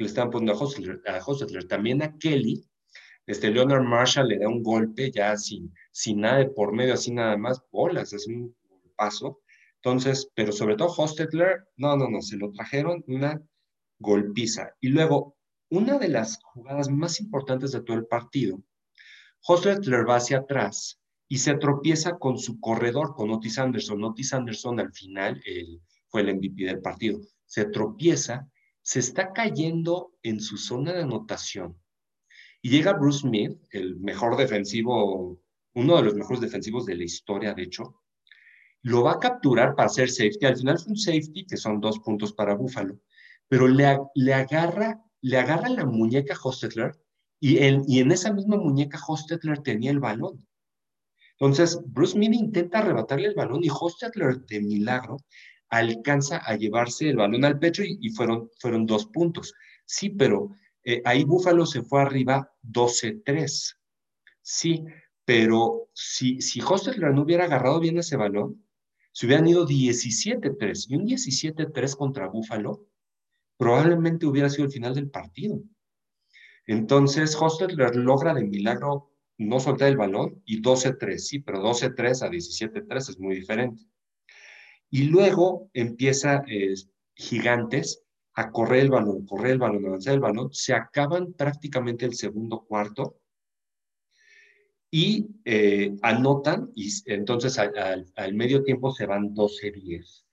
que 0.00 0.04
le 0.04 0.08
estaban 0.08 0.30
poniendo 0.30 0.54
a 0.54 1.18
Hostetler, 1.26 1.68
también 1.68 2.02
a 2.02 2.16
Kelly, 2.16 2.64
este 3.26 3.50
Leonard 3.50 3.84
Marshall 3.84 4.28
le 4.28 4.38
da 4.38 4.48
un 4.48 4.62
golpe 4.62 5.10
ya 5.10 5.36
sin, 5.36 5.74
sin 5.92 6.22
nada 6.22 6.38
de 6.38 6.46
por 6.46 6.72
medio, 6.72 6.94
así 6.94 7.12
nada 7.12 7.36
más, 7.36 7.62
bolas, 7.70 8.14
es 8.14 8.26
un 8.26 8.56
paso. 8.96 9.42
Entonces, 9.74 10.30
pero 10.34 10.52
sobre 10.52 10.76
todo 10.76 10.88
Hostetler, 10.96 11.68
no, 11.76 11.98
no, 11.98 12.08
no, 12.08 12.22
se 12.22 12.38
lo 12.38 12.50
trajeron 12.50 13.04
una 13.08 13.42
golpiza. 13.98 14.74
Y 14.80 14.88
luego, 14.88 15.36
una 15.68 15.98
de 15.98 16.08
las 16.08 16.40
jugadas 16.44 16.88
más 16.88 17.20
importantes 17.20 17.72
de 17.72 17.82
todo 17.82 17.98
el 17.98 18.06
partido, 18.06 18.58
Hostetler 19.46 20.08
va 20.08 20.16
hacia 20.16 20.38
atrás 20.38 20.98
y 21.28 21.36
se 21.36 21.58
tropieza 21.58 22.16
con 22.16 22.38
su 22.38 22.58
corredor, 22.58 23.14
con 23.14 23.30
Otis 23.32 23.58
Anderson. 23.58 24.02
Otis 24.02 24.32
Anderson 24.32 24.80
al 24.80 24.94
final 24.94 25.42
fue 26.08 26.22
el 26.22 26.36
MVP 26.36 26.64
del 26.64 26.80
partido. 26.80 27.20
Se 27.44 27.66
tropieza, 27.66 28.50
se 28.90 28.98
está 28.98 29.32
cayendo 29.32 30.16
en 30.24 30.40
su 30.40 30.56
zona 30.56 30.92
de 30.92 31.02
anotación. 31.02 31.80
Y 32.60 32.70
llega 32.70 32.94
Bruce 32.94 33.20
Smith, 33.20 33.56
el 33.70 34.00
mejor 34.00 34.36
defensivo, 34.36 35.40
uno 35.74 35.96
de 35.96 36.02
los 36.02 36.16
mejores 36.16 36.40
defensivos 36.40 36.86
de 36.86 36.96
la 36.96 37.04
historia, 37.04 37.54
de 37.54 37.62
hecho, 37.62 38.02
lo 38.82 39.04
va 39.04 39.12
a 39.12 39.18
capturar 39.20 39.76
para 39.76 39.86
hacer 39.86 40.10
safety. 40.10 40.44
Al 40.44 40.56
final 40.56 40.80
fue 40.80 40.90
un 40.90 40.96
safety, 40.96 41.46
que 41.46 41.56
son 41.56 41.78
dos 41.78 42.00
puntos 42.00 42.32
para 42.32 42.56
Buffalo, 42.56 42.98
pero 43.46 43.68
le, 43.68 43.96
le 44.16 44.34
agarra, 44.34 45.00
le 45.20 45.38
agarra 45.38 45.68
la 45.68 45.86
muñeca 45.86 46.36
Hostetler 46.42 46.90
y 47.38 47.58
en, 47.58 47.84
y 47.86 48.00
en 48.00 48.10
esa 48.10 48.32
misma 48.32 48.56
muñeca 48.56 48.98
Hostetler 49.06 49.60
tenía 49.60 49.92
el 49.92 50.00
balón. 50.00 50.44
Entonces, 51.38 51.80
Bruce 51.86 52.14
Smith 52.14 52.34
intenta 52.34 52.80
arrebatarle 52.80 53.28
el 53.28 53.34
balón 53.36 53.62
y 53.62 53.68
Hostetler 53.70 54.40
de 54.46 54.60
milagro 54.60 55.18
alcanza 55.70 56.38
a 56.38 56.56
llevarse 56.56 57.08
el 57.08 57.16
balón 57.16 57.44
al 57.44 57.58
pecho 57.58 57.82
y, 57.84 58.10
fueron, 58.10 58.50
fueron 58.58 58.86
dos 58.86 59.06
puntos. 59.06 59.54
Sí, 59.84 60.10
pero 60.10 60.50
eh, 60.84 61.00
ahí 61.04 61.24
Buffalo 61.24 61.64
se 61.64 61.82
fue 61.82 62.02
arriba 62.02 62.52
12-3. 62.62 63.76
Sí, 64.42 64.84
pero 65.24 65.88
si, 65.94 66.40
si 66.40 66.60
Hostetler 66.60 67.14
no 67.14 67.22
hubiera 67.22 67.44
agarrado 67.44 67.80
bien 67.80 67.98
ese 67.98 68.16
balón, 68.16 68.64
se 69.12 69.26
hubieran 69.26 69.48
ido 69.48 69.66
17-3 69.66 70.86
y 70.88 70.96
un 70.96 71.06
17-3 71.06 71.96
contra 71.96 72.28
Buffalo 72.28 72.86
probablemente 73.56 74.26
hubiera 74.26 74.48
sido 74.48 74.64
el 74.64 74.72
final 74.72 74.94
del 74.94 75.10
partido. 75.10 75.60
Entonces, 76.66 77.36
Hostetler 77.38 77.96
logra 77.96 78.32
de 78.32 78.44
milagro 78.44 79.12
no 79.38 79.60
soltar 79.60 79.88
el 79.88 79.96
balón 79.96 80.42
y 80.44 80.62
12-3, 80.62 81.18
sí, 81.18 81.38
pero 81.40 81.62
12-3 81.62 82.22
a 82.22 82.30
17-3 82.30 82.96
es 82.96 83.18
muy 83.18 83.34
diferente. 83.34 83.82
Y 84.90 85.04
luego 85.04 85.70
empieza 85.72 86.42
eh, 86.48 86.74
Gigantes 87.14 88.02
a 88.34 88.50
correr 88.50 88.80
el 88.80 88.90
balón, 88.90 89.26
correr 89.26 89.52
el 89.52 89.58
balón, 89.58 89.86
avanzar 89.86 90.14
el 90.14 90.20
balón, 90.20 90.52
se 90.52 90.74
acaban 90.74 91.32
prácticamente 91.34 92.06
el 92.06 92.14
segundo 92.14 92.64
cuarto 92.66 93.16
y 94.90 95.28
eh, 95.44 95.94
anotan 96.02 96.70
y 96.74 96.90
entonces 97.06 97.58
al, 97.58 98.34
medio 98.34 98.62
tiempo 98.64 98.92
se 98.92 99.06
van 99.06 99.34
12-10 99.34 100.24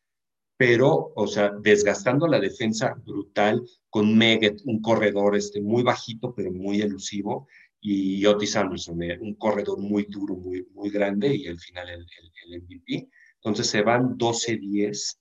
pero, 0.57 1.13
o 1.15 1.27
sea, 1.27 1.51
desgastando 1.61 2.27
la 2.27 2.39
defensa 2.39 2.95
brutal 3.05 3.63
con 3.91 4.17
Meget, 4.17 4.59
un 4.65 4.81
corredor 4.81 5.35
este, 5.35 5.61
muy 5.61 5.83
bajito, 5.83 6.33
pero 6.33 6.51
muy 6.51 6.81
elusivo, 6.81 7.47
y 7.79 8.25
Otis 8.25 8.55
Anderson, 8.55 9.03
eh, 9.03 9.19
un 9.21 9.35
corredor 9.35 9.79
muy 9.79 10.07
duro, 10.09 10.35
muy, 10.35 10.67
muy 10.73 10.89
grande 10.89 11.35
y 11.35 11.47
al 11.47 11.59
final 11.59 11.89
el, 11.89 12.07
el, 12.45 12.61
MVP. 12.63 13.07
Entonces 13.47 13.71
se 13.71 13.81
van 13.81 14.17
12-10, 14.17 15.19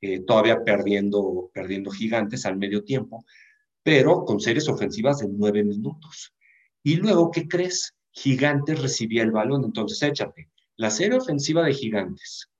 eh, 0.00 0.20
todavía 0.26 0.64
perdiendo, 0.64 1.50
perdiendo 1.54 1.92
gigantes 1.92 2.44
al 2.44 2.56
medio 2.56 2.82
tiempo, 2.82 3.24
pero 3.84 4.24
con 4.24 4.40
series 4.40 4.68
ofensivas 4.68 5.18
de 5.18 5.28
nueve 5.28 5.62
minutos. 5.62 6.34
Y 6.82 6.96
luego, 6.96 7.30
¿qué 7.30 7.46
crees? 7.46 7.94
Gigantes 8.10 8.82
recibía 8.82 9.22
el 9.22 9.30
balón, 9.30 9.64
entonces 9.64 10.02
échate. 10.02 10.50
La 10.76 10.90
serie 10.90 11.18
ofensiva 11.18 11.64
de 11.64 11.72
Gigantes. 11.72 12.50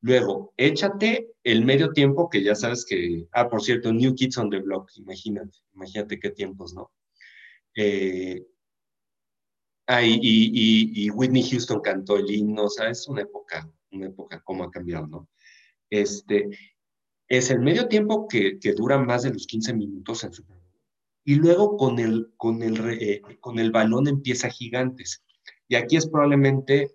Luego, 0.00 0.52
échate 0.56 1.28
el 1.44 1.64
medio 1.64 1.92
tiempo, 1.92 2.28
que 2.28 2.42
ya 2.42 2.56
sabes 2.56 2.84
que, 2.84 3.28
ah, 3.30 3.48
por 3.48 3.62
cierto, 3.62 3.92
New 3.92 4.16
Kids 4.16 4.38
on 4.38 4.50
the 4.50 4.58
Block, 4.58 4.90
imagínate, 4.96 5.56
imagínate 5.72 6.18
qué 6.18 6.30
tiempos, 6.30 6.74
¿no? 6.74 6.90
Ah, 9.86 10.02
y, 10.02 11.10
Whitney 11.10 11.48
Houston 11.48 11.80
cantó 11.80 12.16
el 12.16 12.28
himno, 12.30 12.64
o 12.64 12.68
sea, 12.68 12.88
es 12.88 13.06
una 13.08 13.22
época, 13.22 13.70
una 13.92 14.06
época 14.06 14.42
cómo 14.44 14.64
ha 14.64 14.70
cambiado, 14.70 15.06
¿no? 15.06 15.28
Este, 15.90 16.48
es 17.28 17.50
el 17.50 17.60
medio 17.60 17.88
tiempo 17.88 18.26
que, 18.28 18.58
que 18.58 18.72
dura 18.72 18.98
más 18.98 19.22
de 19.22 19.32
los 19.32 19.46
15 19.46 19.74
minutos 19.74 20.24
en 20.24 20.32
su 20.32 20.44
y 21.24 21.36
luego 21.36 21.76
con 21.76 21.98
el, 21.98 22.32
con 22.36 22.62
el, 22.62 23.00
eh, 23.00 23.22
con 23.40 23.58
el 23.58 23.70
balón 23.70 24.08
empieza 24.08 24.50
gigantes. 24.50 25.22
Y 25.68 25.76
aquí 25.76 25.96
es 25.96 26.08
probablemente 26.08 26.90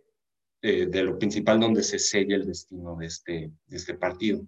eh, 0.62 0.86
de 0.88 1.04
lo 1.04 1.18
principal 1.18 1.60
donde 1.60 1.84
se 1.84 2.00
sella 2.00 2.36
el 2.36 2.46
destino 2.46 2.96
de 2.98 3.06
este, 3.06 3.52
de 3.66 3.78
este 3.78 3.94
partido. 3.94 4.46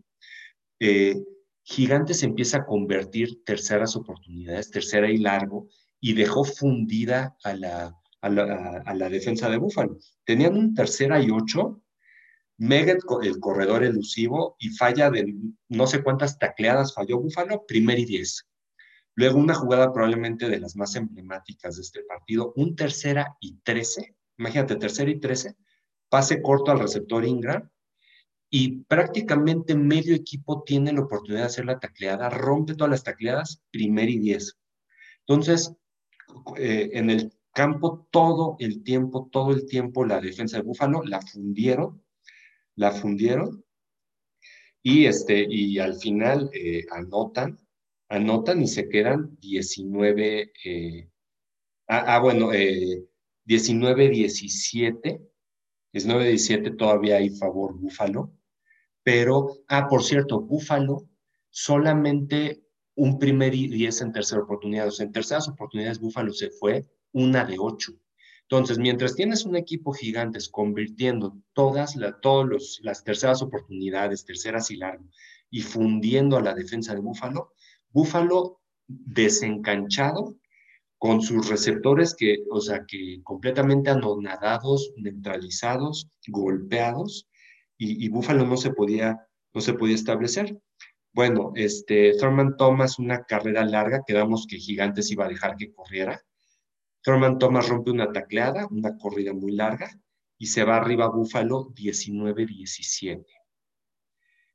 Eh, 0.80 1.24
gigantes 1.64 2.24
empieza 2.24 2.58
a 2.58 2.66
convertir 2.66 3.44
terceras 3.44 3.96
oportunidades, 3.96 4.72
tercera 4.72 5.10
y 5.10 5.18
largo, 5.18 5.70
y 6.02 6.14
dejó 6.14 6.44
fundida 6.44 7.38
a 7.44 7.54
la, 7.54 7.96
a 8.22 8.30
la, 8.30 9.10
defensa 9.10 9.50
de 9.50 9.58
Búfalo. 9.58 9.98
Tenían 10.24 10.56
un 10.56 10.74
tercera 10.74 11.22
y 11.22 11.30
ocho, 11.30 11.82
Megat, 12.60 13.00
el 13.24 13.40
corredor 13.40 13.84
elusivo, 13.84 14.56
y 14.60 14.70
falla 14.70 15.10
de 15.10 15.34
no 15.70 15.88
sé 15.88 16.04
cuántas 16.04 16.38
tacleadas 16.38 16.94
falló 16.94 17.20
Búfalo, 17.20 17.66
primer 17.66 17.98
y 18.00 18.06
diez. 18.06 18.46
Luego 19.16 19.40
una 19.40 19.56
jugada 19.56 19.92
probablemente 19.92 20.50
de 20.50 20.60
las 20.60 20.76
más 20.76 20.96
emblemáticas 20.96 21.78
de 21.78 21.82
este 21.82 22.04
partido, 22.04 22.54
un 22.56 22.76
tercera 22.76 23.36
y 23.40 23.58
trece, 23.64 24.16
imagínate, 24.38 24.76
tercera 24.76 25.10
y 25.10 25.20
trece, 25.20 25.56
pase 26.10 26.42
corto 26.42 26.72
al 26.72 26.80
receptor 26.80 27.26
Ingram, 27.26 27.70
y 28.50 28.84
prácticamente 28.84 29.76
medio 29.76 30.16
equipo 30.16 30.64
tiene 30.64 30.92
la 30.92 31.02
oportunidad 31.02 31.42
de 31.42 31.48
hacer 31.48 31.66
la 31.66 31.80
tacleada, 31.80 32.30
rompe 32.30 32.76
todas 32.76 32.92
las 32.92 33.04
tacleadas, 33.04 33.62
primer 33.72 34.10
y 34.10 34.20
diez. 34.20 34.58
Entonces, 35.28 35.74
eh, 36.58 36.90
en 36.94 37.10
el 37.10 37.32
campo 37.54 38.08
todo 38.12 38.56
el 38.60 38.84
tiempo, 38.84 39.30
todo 39.32 39.52
el 39.52 39.66
tiempo 39.66 40.06
la 40.06 40.20
defensa 40.20 40.58
de 40.58 40.64
Búfalo 40.64 41.04
la 41.04 41.22
fundieron, 41.22 42.04
la 42.80 42.92
fundieron 42.92 43.64
y, 44.82 45.06
este, 45.06 45.46
y 45.48 45.78
al 45.80 45.96
final 45.96 46.50
eh, 46.54 46.86
anotan, 46.92 47.60
anotan 48.08 48.62
y 48.62 48.68
se 48.68 48.88
quedan 48.88 49.38
19, 49.42 50.54
eh, 50.64 51.10
ah, 51.90 52.16
ah, 52.16 52.20
bueno, 52.20 52.54
19-17, 52.54 55.22
19-17 55.94 56.78
todavía 56.78 57.18
hay 57.18 57.32
favor 57.32 57.78
Búfalo, 57.78 58.32
pero, 59.04 59.58
ah, 59.68 59.90
por 59.90 60.02
cierto, 60.02 60.40
Búfalo 60.40 61.10
solamente 61.50 62.64
un 62.96 63.20
primer 63.20 63.54
y 63.56 63.68
10 63.68 64.04
en 64.04 64.14
tercera 64.14 64.42
oportunidad, 64.42 64.88
o 64.88 64.92
sea, 64.92 65.06
en 65.06 65.12
terceras 65.12 65.50
oportunidades 65.50 66.00
Búfalo 66.00 66.32
se 66.32 66.50
fue 66.50 66.88
una 67.12 67.44
de 67.44 67.58
ocho. 67.60 67.92
Entonces, 68.52 68.80
mientras 68.80 69.14
tienes 69.14 69.46
un 69.46 69.56
equipo 69.56 69.94
gigantes 69.94 70.50
convirtiendo 70.50 71.38
todas 71.54 71.96
las 71.96 73.04
terceras 73.04 73.44
oportunidades, 73.44 74.26
terceras 74.26 74.72
y 74.72 74.78
largo, 74.78 75.06
y 75.52 75.62
fundiendo 75.62 76.36
a 76.36 76.42
la 76.42 76.56
defensa 76.56 76.96
de 76.96 77.00
Búfalo, 77.00 77.54
Búfalo 77.92 78.60
desencanchado 78.88 80.36
con 80.98 81.22
sus 81.22 81.48
receptores 81.48 82.16
que, 82.16 82.40
o 82.50 82.60
sea, 82.60 82.86
que 82.88 83.22
completamente 83.24 83.92
anonadados, 83.92 84.94
neutralizados, 84.98 86.10
golpeados, 86.28 87.30
y, 87.78 88.10
Búfalo 88.10 88.48
no 88.48 88.58
se 88.58 88.72
podía, 88.72 89.28
no 89.54 89.62
se 89.62 89.76
podía 89.76 89.94
establecer. 89.94 90.60
Bueno, 91.14 91.52
este, 91.54 92.14
Thurman 92.18 92.58
Thomas, 92.58 92.98
una 92.98 93.24
carrera 93.26 93.64
larga, 93.64 94.02
quedamos 94.06 94.48
que 94.48 94.58
Gigantes 94.58 95.12
iba 95.12 95.26
a 95.26 95.30
dejar 95.30 95.56
que 95.56 95.72
corriera, 95.72 96.22
Thurman 97.02 97.38
Thomas 97.38 97.68
rompe 97.70 97.92
una 97.92 98.12
tacleada, 98.12 98.68
una 98.72 98.98
corrida 98.98 99.34
muy 99.34 99.54
larga, 99.54 99.90
y 100.38 100.48
se 100.48 100.64
va 100.64 100.78
arriba 100.78 101.06
a 101.06 101.10
Búfalo 101.10 101.70
19-17. 101.74 103.26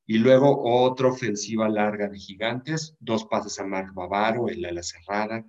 Y 0.07 0.19
luego 0.19 0.63
otra 0.85 1.09
ofensiva 1.09 1.69
larga 1.69 2.09
de 2.09 2.19
gigantes, 2.19 2.95
dos 3.01 3.25
pases 3.27 3.59
a 3.59 3.65
Mark 3.65 3.93
Bavaro, 3.95 4.49
el 4.49 4.65
ala 4.65 4.83
cerrada, 4.83 5.45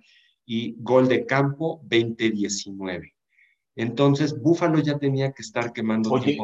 y 0.46 0.76
gol 0.78 1.08
de 1.08 1.26
campo 1.26 1.82
20-19. 1.84 3.12
Entonces, 3.74 4.40
Búfalo 4.40 4.78
ya 4.80 4.98
tenía 4.98 5.32
que 5.32 5.42
estar 5.42 5.72
quemando. 5.72 6.10
Oye, 6.10 6.38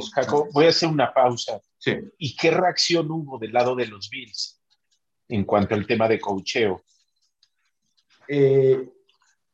voy 0.53 0.67
a 0.67 0.69
hacer 0.69 0.89
una 0.89 1.15
pausa. 1.15 1.61
Sí. 1.79 1.97
¿Y 2.19 2.37
qué 2.37 2.51
reacción 2.51 3.11
hubo 3.11 3.39
del 3.39 3.53
lado 3.53 3.75
de 3.75 3.87
los 3.87 4.11
Bills 4.11 4.61
en 5.29 5.45
cuanto 5.45 5.75
al 5.75 5.87
tema 5.87 6.09
de 6.09 6.21
cocheo? 6.21 6.83
Eh, 8.29 8.87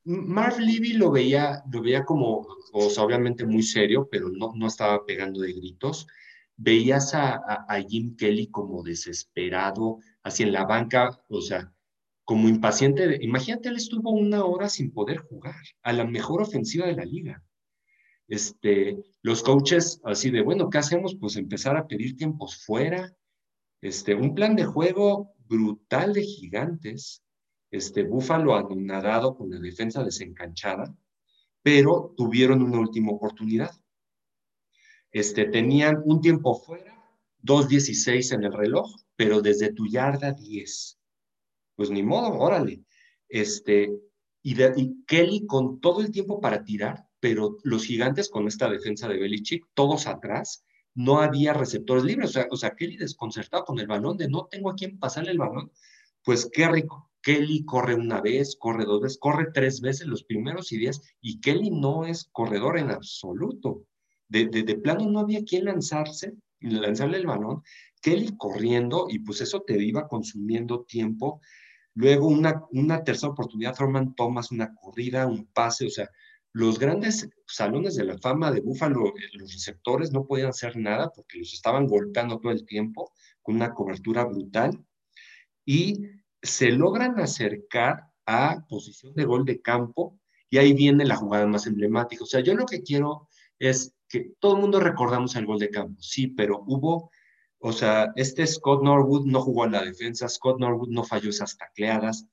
Marv 0.08 0.58
Levy 0.58 0.94
lo 0.94 1.10
veía, 1.10 1.62
lo 1.70 1.82
veía 1.82 2.02
como, 2.06 2.46
o 2.72 2.88
sea, 2.88 3.04
obviamente 3.04 3.44
muy 3.44 3.62
serio, 3.62 4.08
pero 4.10 4.30
no, 4.30 4.54
no 4.56 4.66
estaba 4.66 5.04
pegando 5.04 5.40
de 5.40 5.52
gritos. 5.52 6.06
Veías 6.56 7.14
a, 7.14 7.40
Jim 7.86 8.16
Kelly 8.16 8.46
como 8.46 8.82
desesperado, 8.82 9.98
así 10.22 10.44
en 10.44 10.52
la 10.52 10.64
banca, 10.64 11.22
o 11.28 11.42
sea, 11.42 11.74
como 12.24 12.48
impaciente. 12.48 13.06
De, 13.06 13.18
imagínate, 13.20 13.68
él 13.68 13.76
estuvo 13.76 14.10
una 14.10 14.44
hora 14.44 14.70
sin 14.70 14.92
poder 14.92 15.18
jugar 15.18 15.62
a 15.82 15.92
la 15.92 16.06
mejor 16.06 16.40
ofensiva 16.40 16.86
de 16.86 16.96
la 16.96 17.04
liga. 17.04 17.44
Este, 18.28 18.96
los 19.20 19.42
coaches 19.42 20.00
así 20.04 20.30
de, 20.30 20.40
bueno, 20.40 20.70
¿qué 20.70 20.78
hacemos? 20.78 21.16
Pues 21.20 21.36
empezar 21.36 21.76
a 21.76 21.86
pedir 21.86 22.16
tiempos 22.16 22.64
fuera. 22.64 23.14
Este, 23.82 24.14
un 24.14 24.34
plan 24.34 24.56
de 24.56 24.64
juego 24.64 25.34
brutal 25.46 26.14
de 26.14 26.22
gigantes. 26.22 27.22
Este, 27.70 28.02
Búfalo 28.02 28.54
anonadado 28.56 29.36
con 29.36 29.50
la 29.50 29.58
defensa 29.58 30.02
desencanchada, 30.02 30.94
pero 31.62 32.14
tuvieron 32.16 32.62
una 32.62 32.78
última 32.78 33.12
oportunidad. 33.12 33.72
Este, 35.10 35.46
tenían 35.46 36.02
un 36.04 36.20
tiempo 36.20 36.54
fuera, 36.54 36.98
2.16 37.42 38.34
en 38.34 38.44
el 38.44 38.52
reloj, 38.52 38.94
pero 39.16 39.40
desde 39.40 39.72
tu 39.72 39.86
yarda 39.86 40.32
10. 40.32 40.98
Pues 41.76 41.90
ni 41.90 42.02
modo, 42.02 42.38
órale. 42.38 42.84
Este, 43.28 43.90
y, 44.42 45.04
Kelly 45.06 45.46
con 45.46 45.80
todo 45.80 46.00
el 46.00 46.10
tiempo 46.10 46.40
para 46.40 46.64
tirar, 46.64 47.06
pero 47.20 47.58
los 47.64 47.84
gigantes 47.84 48.28
con 48.28 48.46
esta 48.46 48.70
defensa 48.70 49.08
de 49.08 49.18
Belichick, 49.18 49.66
todos 49.74 50.06
atrás, 50.06 50.64
no 50.94 51.20
había 51.20 51.52
receptores 51.52 52.04
libres. 52.04 52.36
O 52.50 52.56
sea, 52.56 52.74
Kelly 52.74 52.96
desconcertado 52.96 53.64
con 53.64 53.78
el 53.78 53.86
balón 53.86 54.16
de 54.16 54.28
no 54.28 54.46
tengo 54.46 54.70
a 54.70 54.74
quién 54.74 54.98
pasarle 54.98 55.32
el 55.32 55.38
balón. 55.38 55.70
Pues 56.24 56.48
qué 56.52 56.68
rico. 56.68 57.07
Kelly 57.28 57.66
corre 57.66 57.94
una 57.94 58.22
vez, 58.22 58.56
corre 58.56 58.86
dos 58.86 59.02
veces, 59.02 59.18
corre 59.18 59.48
tres 59.52 59.82
veces 59.82 60.06
los 60.06 60.24
primeros 60.24 60.72
y 60.72 60.78
diez, 60.78 61.02
y 61.20 61.42
Kelly 61.42 61.68
no 61.70 62.06
es 62.06 62.24
corredor 62.32 62.78
en 62.78 62.90
absoluto. 62.90 63.84
De, 64.28 64.46
de, 64.46 64.74
plano 64.76 65.10
no 65.10 65.20
había 65.20 65.44
quien 65.44 65.66
lanzarse, 65.66 66.32
lanzarle 66.60 67.18
el 67.18 67.26
balón. 67.26 67.62
Kelly 68.00 68.34
corriendo, 68.38 69.08
y 69.10 69.18
pues 69.18 69.42
eso 69.42 69.60
te 69.60 69.78
iba 69.78 70.08
consumiendo 70.08 70.84
tiempo. 70.84 71.42
Luego 71.92 72.28
una, 72.28 72.62
una 72.70 73.04
tercera 73.04 73.32
oportunidad, 73.32 73.76
Thurman 73.76 74.14
Thomas, 74.14 74.50
una 74.50 74.74
corrida, 74.74 75.26
un 75.26 75.44
pase, 75.52 75.88
o 75.88 75.90
sea, 75.90 76.08
los 76.54 76.78
grandes 76.78 77.28
salones 77.46 77.96
de 77.96 78.04
la 78.04 78.16
fama 78.16 78.50
de 78.50 78.62
Búfalo, 78.62 79.08
eh, 79.08 79.28
los 79.34 79.52
receptores 79.52 80.12
no 80.12 80.24
podían 80.24 80.48
hacer 80.48 80.78
nada 80.78 81.12
porque 81.14 81.40
los 81.40 81.52
estaban 81.52 81.88
golpeando 81.88 82.40
todo 82.40 82.52
el 82.52 82.64
tiempo 82.64 83.12
con 83.42 83.56
una 83.56 83.74
cobertura 83.74 84.24
brutal 84.24 84.82
y 85.66 86.16
se 86.42 86.70
logran 86.70 87.18
acercar 87.20 88.10
a 88.26 88.64
posición 88.68 89.14
de 89.14 89.24
gol 89.24 89.44
de 89.44 89.60
campo 89.60 90.18
y 90.50 90.58
ahí 90.58 90.72
viene 90.72 91.04
la 91.04 91.16
jugada 91.16 91.46
más 91.46 91.66
emblemática. 91.66 92.24
O 92.24 92.26
sea, 92.26 92.40
yo 92.40 92.54
lo 92.54 92.66
que 92.66 92.82
quiero 92.82 93.28
es 93.58 93.94
que 94.08 94.32
todo 94.38 94.54
el 94.54 94.60
mundo 94.60 94.80
recordamos 94.80 95.36
el 95.36 95.46
gol 95.46 95.58
de 95.58 95.70
campo, 95.70 96.00
sí, 96.00 96.28
pero 96.28 96.62
hubo, 96.66 97.10
o 97.58 97.72
sea, 97.72 98.12
este 98.16 98.46
Scott 98.46 98.82
Norwood 98.82 99.26
no 99.26 99.40
jugó 99.42 99.64
a 99.64 99.70
la 99.70 99.82
defensa, 99.82 100.28
Scott 100.28 100.58
Norwood 100.58 100.88
no 100.88 101.04
falló 101.04 101.30
esas 101.30 101.56
tacleadas, 101.58 102.26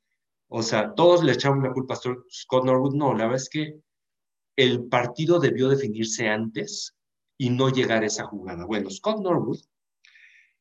o 0.48 0.62
sea, 0.62 0.94
todos 0.94 1.24
le 1.24 1.34
echaron 1.34 1.64
la 1.64 1.74
culpa 1.74 1.96
a 1.96 1.98
Scott 1.98 2.66
Norwood, 2.66 2.96
no, 2.96 3.14
la 3.14 3.26
verdad 3.26 3.42
es 3.42 3.50
que 3.50 3.80
el 4.56 4.86
partido 4.86 5.40
debió 5.40 5.68
definirse 5.68 6.30
antes 6.30 6.96
y 7.38 7.50
no 7.50 7.70
llegar 7.70 8.04
a 8.04 8.06
esa 8.06 8.26
jugada. 8.26 8.66
Bueno, 8.66 8.90
Scott 8.90 9.20
Norwood 9.20 9.60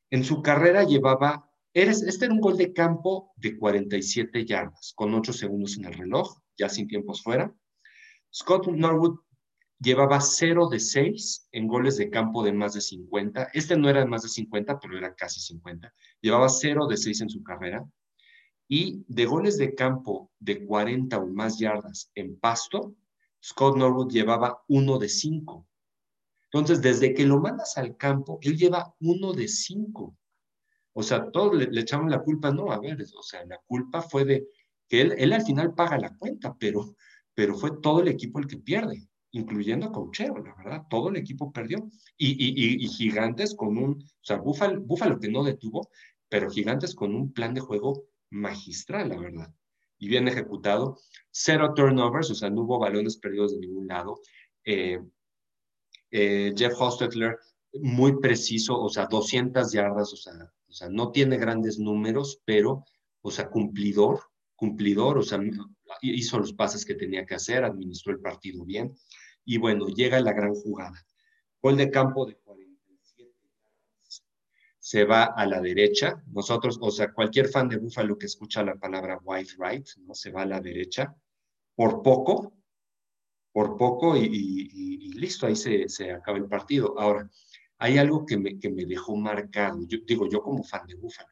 en 0.09 0.23
su 0.23 0.41
carrera 0.41 0.83
llevaba, 0.83 1.49
este 1.75 2.25
era 2.25 2.33
un 2.33 2.39
gol 2.39 2.55
de 2.55 2.71
campo 2.71 3.33
de 3.35 3.57
47 3.57 4.45
yardas, 4.45 4.93
con 4.95 5.13
8 5.13 5.33
segundos 5.33 5.77
en 5.77 5.85
el 5.85 5.93
reloj, 5.93 6.37
ya 6.57 6.69
sin 6.69 6.87
tiempos 6.87 7.21
fuera. 7.21 7.53
Scott 8.33 8.67
Norwood 8.67 9.19
llevaba 9.79 10.21
0 10.21 10.69
de 10.69 10.79
6 10.79 11.49
en 11.51 11.67
goles 11.67 11.97
de 11.97 12.09
campo 12.09 12.43
de 12.43 12.53
más 12.53 12.73
de 12.73 12.81
50. 12.81 13.49
Este 13.53 13.75
no 13.75 13.89
era 13.89 13.99
de 13.99 14.05
más 14.05 14.23
de 14.23 14.29
50, 14.29 14.79
pero 14.79 14.97
era 14.97 15.13
casi 15.15 15.41
50. 15.41 15.93
Llevaba 16.21 16.47
0 16.47 16.87
de 16.87 16.95
6 16.95 17.21
en 17.21 17.29
su 17.29 17.43
carrera. 17.43 17.85
Y 18.69 19.03
de 19.09 19.25
goles 19.25 19.57
de 19.57 19.75
campo 19.75 20.31
de 20.39 20.65
40 20.65 21.17
o 21.17 21.27
más 21.27 21.59
yardas 21.59 22.09
en 22.15 22.39
pasto, 22.39 22.95
Scott 23.43 23.75
Norwood 23.75 24.11
llevaba 24.11 24.63
uno 24.69 24.97
de 24.97 25.09
cinco. 25.09 25.67
Entonces, 26.45 26.81
desde 26.81 27.13
que 27.13 27.25
lo 27.25 27.39
mandas 27.39 27.77
al 27.77 27.95
campo, 27.97 28.39
él 28.41 28.57
lleva 28.57 28.95
uno 29.01 29.33
de 29.33 29.49
cinco. 29.49 30.17
O 30.97 31.03
sea, 31.03 31.29
todos 31.31 31.55
le, 31.55 31.79
echamos 31.79 32.09
la 32.09 32.19
culpa, 32.19 32.51
no, 32.51 32.71
a 32.71 32.79
ver, 32.79 33.01
o 33.01 33.21
sea, 33.21 33.45
la 33.45 33.59
culpa 33.65 34.01
fue 34.01 34.25
de 34.25 34.47
que 34.87 35.01
él, 35.01 35.13
él 35.17 35.33
al 35.33 35.43
final 35.43 35.73
paga 35.73 35.97
la 35.97 36.15
cuenta, 36.15 36.55
pero, 36.57 36.95
pero 37.33 37.55
fue 37.55 37.71
todo 37.81 38.01
el 38.01 38.07
equipo 38.07 38.39
el 38.39 38.47
que 38.47 38.57
pierde, 38.57 39.07
incluyendo 39.31 39.87
a 39.87 39.91
Cochero, 39.91 40.37
la 40.43 40.55
verdad, 40.55 40.83
todo 40.89 41.09
el 41.09 41.17
equipo 41.17 41.51
perdió. 41.51 41.89
Y, 42.17 42.31
y, 42.31 42.85
y, 42.85 42.87
Gigantes 42.87 43.55
con 43.55 43.77
un, 43.77 44.01
o 44.01 44.23
sea, 44.23 44.37
Búfalo, 44.37 44.81
Búfalo 44.81 45.19
que 45.19 45.29
no 45.29 45.43
detuvo, 45.43 45.89
pero 46.29 46.49
Gigantes 46.49 46.95
con 46.95 47.13
un 47.13 47.33
plan 47.33 47.53
de 47.53 47.61
juego 47.61 48.05
magistral, 48.29 49.09
la 49.09 49.17
verdad 49.17 49.53
y 49.97 50.07
bien 50.07 50.27
ejecutado. 50.27 50.97
Cero 51.31 51.73
turnovers, 51.75 52.31
o 52.31 52.35
sea, 52.35 52.49
no 52.49 52.61
hubo 52.61 52.79
balones 52.79 53.17
perdidos 53.17 53.53
de 53.53 53.59
ningún 53.59 53.87
lado. 53.87 54.19
Eh, 54.63 55.01
eh, 56.11 56.53
Jeff 56.55 56.73
Hostetler, 56.79 57.37
muy 57.73 58.19
preciso, 58.19 58.79
o 58.79 58.89
sea, 58.89 59.07
200 59.07 59.71
yardas, 59.71 60.13
o 60.13 60.17
sea, 60.17 60.33
sea, 60.75 60.89
no 60.89 61.11
tiene 61.11 61.37
grandes 61.37 61.79
números, 61.79 62.41
pero, 62.45 62.85
o 63.21 63.31
sea, 63.31 63.49
cumplidor, 63.49 64.21
cumplidor, 64.55 65.17
o 65.17 65.23
sea, 65.23 65.39
hizo 66.01 66.39
los 66.39 66.53
pases 66.53 66.85
que 66.85 66.95
tenía 66.95 67.25
que 67.25 67.35
hacer, 67.35 67.63
administró 67.63 68.11
el 68.11 68.19
partido 68.19 68.65
bien. 68.65 68.95
Y 69.43 69.57
bueno, 69.57 69.87
llega 69.87 70.19
la 70.19 70.33
gran 70.33 70.53
jugada. 70.53 71.05
Gol 71.61 71.77
de 71.77 71.89
campo 71.91 72.25
de 72.25 72.37
se 74.85 75.03
va 75.03 75.23
a 75.23 75.47
la 75.47 75.61
derecha. 75.61 76.21
Nosotros, 76.27 76.77
o 76.79 76.91
sea, 76.91 77.11
cualquier 77.11 77.47
fan 77.47 77.67
de 77.67 77.77
Buffalo 77.77 78.19
que 78.19 78.27
escucha 78.27 78.61
la 78.61 78.75
palabra 78.75 79.19
white 79.23 79.53
right, 79.57 79.87
¿no? 80.05 80.13
Se 80.13 80.29
va 80.29 80.43
a 80.43 80.45
la 80.45 80.61
derecha 80.61 81.11
por 81.73 82.03
poco, 82.03 82.53
por 83.51 83.77
poco 83.77 84.15
y, 84.15 85.11
listo, 85.15 85.47
ahí 85.47 85.55
se, 85.55 85.89
se, 85.89 86.11
acaba 86.11 86.37
el 86.37 86.45
partido. 86.45 86.99
Ahora, 86.99 87.27
hay 87.77 87.97
algo 87.97 88.25
que 88.25 88.37
me, 88.37 88.59
que 88.59 88.69
me 88.69 88.85
dejó 88.85 89.15
marcado, 89.15 89.79
digo, 90.05 90.27
yo 90.29 90.41
como 90.41 90.63
fan 90.63 90.87
de 90.87 90.95
Buffalo, 90.95 91.29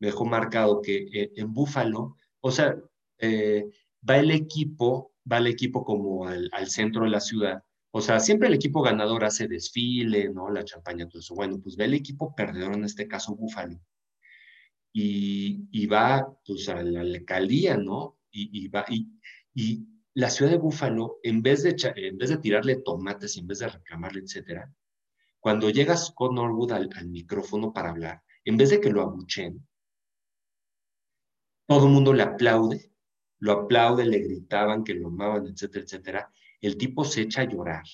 me 0.00 0.08
dejó 0.08 0.24
marcado 0.24 0.82
que 0.82 1.08
eh, 1.12 1.32
en 1.36 1.52
Buffalo, 1.52 2.16
o 2.40 2.50
sea, 2.50 2.76
eh, 3.18 3.66
va 4.08 4.18
el 4.18 4.30
equipo, 4.30 5.14
va 5.30 5.38
el 5.38 5.48
equipo 5.48 5.84
como 5.84 6.26
al, 6.26 6.48
al 6.52 6.68
centro 6.68 7.04
de 7.04 7.10
la 7.10 7.20
ciudad 7.20 7.62
o 7.90 8.00
sea, 8.00 8.20
siempre 8.20 8.48
el 8.48 8.54
equipo 8.54 8.82
ganador 8.82 9.24
hace 9.24 9.48
desfile, 9.48 10.28
¿no? 10.28 10.50
La 10.50 10.64
champaña, 10.64 11.08
todo 11.08 11.20
eso. 11.20 11.34
Bueno, 11.34 11.58
pues 11.60 11.76
ve 11.76 11.86
el 11.86 11.94
equipo 11.94 12.34
perdedor, 12.34 12.74
en 12.74 12.84
este 12.84 13.08
caso 13.08 13.34
Búfalo. 13.34 13.80
Y, 14.92 15.68
y 15.70 15.86
va, 15.86 16.26
pues, 16.46 16.68
a 16.68 16.82
la 16.82 17.00
alcaldía, 17.00 17.76
¿no? 17.76 18.18
Y, 18.30 18.64
y 18.64 18.68
va, 18.68 18.84
y, 18.88 19.08
y, 19.54 19.86
la 20.14 20.30
ciudad 20.30 20.50
de 20.50 20.58
Búfalo, 20.58 21.18
en 21.22 21.42
vez, 21.42 21.62
de, 21.62 21.76
en 21.96 22.18
vez 22.18 22.30
de 22.30 22.38
tirarle 22.38 22.76
tomates, 22.76 23.36
en 23.36 23.46
vez 23.46 23.60
de 23.60 23.68
reclamarle, 23.68 24.20
etcétera, 24.20 24.72
cuando 25.40 25.70
llegas 25.70 26.12
con 26.14 26.34
Norwood 26.34 26.72
al, 26.72 26.90
al 26.96 27.08
micrófono 27.08 27.72
para 27.72 27.90
hablar, 27.90 28.22
en 28.44 28.56
vez 28.56 28.70
de 28.70 28.80
que 28.80 28.90
lo 28.90 29.02
abuchen, 29.02 29.66
todo 31.66 31.86
el 31.86 31.92
mundo 31.92 32.12
le 32.12 32.22
aplaude, 32.22 32.90
lo 33.40 33.52
aplaude, 33.52 34.04
le 34.06 34.18
gritaban 34.18 34.84
que 34.84 34.94
lo 34.94 35.08
amaban, 35.08 35.46
etcétera, 35.46 35.84
etcétera 35.84 36.32
el 36.60 36.76
tipo 36.76 37.04
se 37.04 37.22
echa 37.22 37.42
a 37.42 37.48
llorar, 37.48 37.84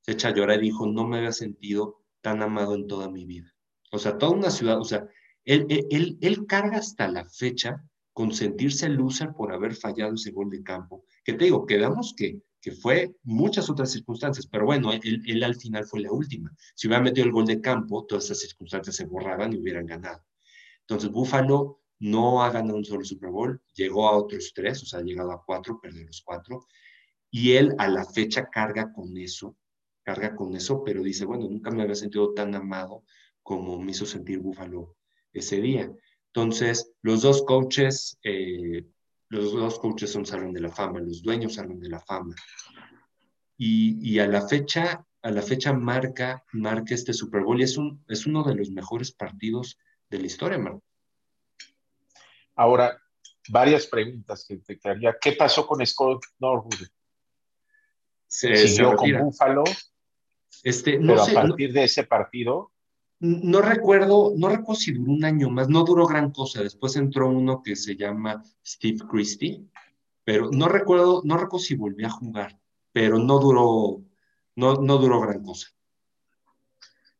se 0.00 0.12
echa 0.12 0.28
a 0.28 0.34
llorar 0.34 0.58
y 0.58 0.66
dijo, 0.66 0.86
no 0.86 1.06
me 1.06 1.18
había 1.18 1.32
sentido 1.32 2.02
tan 2.20 2.42
amado 2.42 2.74
en 2.74 2.86
toda 2.86 3.10
mi 3.10 3.24
vida. 3.24 3.54
O 3.92 3.98
sea, 3.98 4.18
toda 4.18 4.32
una 4.32 4.50
ciudad, 4.50 4.78
o 4.78 4.84
sea, 4.84 5.06
él, 5.44 5.66
él, 5.68 6.18
él 6.20 6.46
carga 6.46 6.78
hasta 6.78 7.08
la 7.08 7.24
fecha 7.24 7.82
con 8.12 8.32
sentirse 8.32 8.88
loser 8.88 9.32
por 9.32 9.52
haber 9.52 9.74
fallado 9.74 10.14
ese 10.14 10.32
gol 10.32 10.50
de 10.50 10.62
campo. 10.62 11.04
Que 11.24 11.32
te 11.32 11.44
digo, 11.44 11.64
quedamos 11.66 12.14
que, 12.16 12.42
que 12.60 12.72
fue 12.72 13.14
muchas 13.22 13.70
otras 13.70 13.90
circunstancias, 13.90 14.46
pero 14.46 14.66
bueno, 14.66 14.90
él, 14.92 15.44
al 15.44 15.54
final 15.56 15.84
fue 15.84 16.00
la 16.00 16.12
última. 16.12 16.54
Si 16.74 16.86
hubiera 16.86 17.02
metido 17.02 17.26
el 17.26 17.32
gol 17.32 17.46
de 17.46 17.60
campo, 17.60 18.04
todas 18.06 18.24
esas 18.26 18.40
circunstancias 18.40 18.96
se 18.96 19.06
borraban 19.06 19.52
y 19.52 19.58
hubieran 19.58 19.86
ganado. 19.86 20.22
Entonces, 20.80 21.10
Búfalo 21.10 21.80
no 22.00 22.42
ha 22.42 22.50
ganado 22.50 22.76
un 22.76 22.84
solo 22.84 23.04
Super 23.04 23.30
Bowl, 23.30 23.62
llegó 23.74 24.08
a 24.08 24.16
otros 24.16 24.52
tres, 24.54 24.82
o 24.82 24.86
sea, 24.86 25.00
ha 25.00 25.02
llegado 25.02 25.32
a 25.32 25.44
cuatro, 25.44 25.80
perdió 25.80 26.04
los 26.04 26.22
cuatro, 26.22 26.66
y 27.30 27.52
él 27.52 27.74
a 27.78 27.88
la 27.88 28.04
fecha 28.04 28.48
carga 28.50 28.92
con 28.92 29.16
eso, 29.16 29.56
carga 30.02 30.34
con 30.34 30.54
eso, 30.54 30.82
pero 30.84 31.02
dice, 31.02 31.24
bueno, 31.24 31.48
nunca 31.48 31.70
me 31.70 31.82
había 31.82 31.94
sentido 31.94 32.34
tan 32.34 32.54
amado 32.54 33.04
como 33.42 33.78
me 33.80 33.92
hizo 33.92 34.06
sentir 34.06 34.40
Búfalo 34.40 34.96
ese 35.32 35.60
día. 35.60 35.92
Entonces, 36.32 36.92
los 37.02 37.22
dos 37.22 37.42
coaches, 37.42 38.18
eh, 38.22 38.84
los 39.30 39.52
dos 39.52 39.78
coaches 39.78 40.12
son 40.12 40.26
Salón 40.26 40.52
de 40.52 40.60
la 40.60 40.70
Fama, 40.70 41.00
los 41.00 41.22
dueños 41.22 41.54
Salón 41.54 41.80
de 41.80 41.88
la 41.88 42.00
Fama. 42.00 42.34
Y, 43.56 43.98
y, 44.08 44.18
a 44.18 44.26
la 44.26 44.46
fecha, 44.46 45.04
a 45.22 45.30
la 45.30 45.42
fecha 45.42 45.72
marca, 45.72 46.44
marca 46.52 46.94
este 46.94 47.12
Super 47.12 47.42
Bowl 47.42 47.60
y 47.60 47.64
es, 47.64 47.76
un, 47.76 48.04
es 48.08 48.26
uno 48.26 48.42
de 48.42 48.54
los 48.54 48.70
mejores 48.70 49.12
partidos 49.12 49.78
de 50.08 50.18
la 50.18 50.26
historia, 50.26 50.58
Marco. 50.58 50.82
Ahora, 52.56 53.00
varias 53.48 53.86
preguntas 53.86 54.44
que 54.46 54.56
te 54.56 54.78
haría. 54.88 55.16
¿Qué 55.20 55.32
pasó 55.32 55.66
con 55.66 55.84
Scott 55.86 56.24
Norwood? 56.38 56.88
se 58.30 58.54
siguió 58.68 58.94
con 58.94 59.10
Búfalo. 59.18 59.64
Este, 60.62 60.98
no 60.98 61.14
pero 61.14 61.22
a 61.22 61.42
partir 61.42 61.72
de 61.72 61.84
ese 61.84 62.04
partido. 62.04 62.72
No 63.20 63.60
recuerdo, 63.60 64.32
no 64.36 64.48
recuerdo 64.48 64.80
si 64.80 64.92
duró 64.92 65.12
un 65.12 65.24
año 65.24 65.50
más, 65.50 65.68
no 65.68 65.84
duró 65.84 66.06
gran 66.06 66.30
cosa. 66.32 66.62
Después 66.62 66.96
entró 66.96 67.28
uno 67.28 67.62
que 67.62 67.76
se 67.76 67.94
llama 67.94 68.42
Steve 68.66 68.98
Christie, 69.10 69.62
pero 70.24 70.50
no 70.50 70.68
recuerdo, 70.68 71.20
no 71.24 71.36
recuerdo 71.36 71.64
si 71.64 71.74
volvió 71.74 72.06
a 72.06 72.10
jugar, 72.10 72.58
pero 72.92 73.18
no 73.18 73.38
duró, 73.38 74.02
no, 74.56 74.74
no 74.76 74.96
duró 74.96 75.20
gran 75.20 75.42
cosa. 75.42 75.68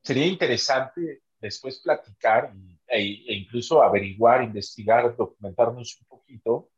Sería 0.02 0.26
interesante 0.26 1.22
después 1.38 1.80
platicar 1.80 2.52
e, 2.88 2.98
e 2.98 3.34
incluso 3.34 3.82
averiguar, 3.82 4.42
investigar, 4.42 5.14
documentarnos 5.14 5.98
un 6.00 6.06
poquito 6.06 6.70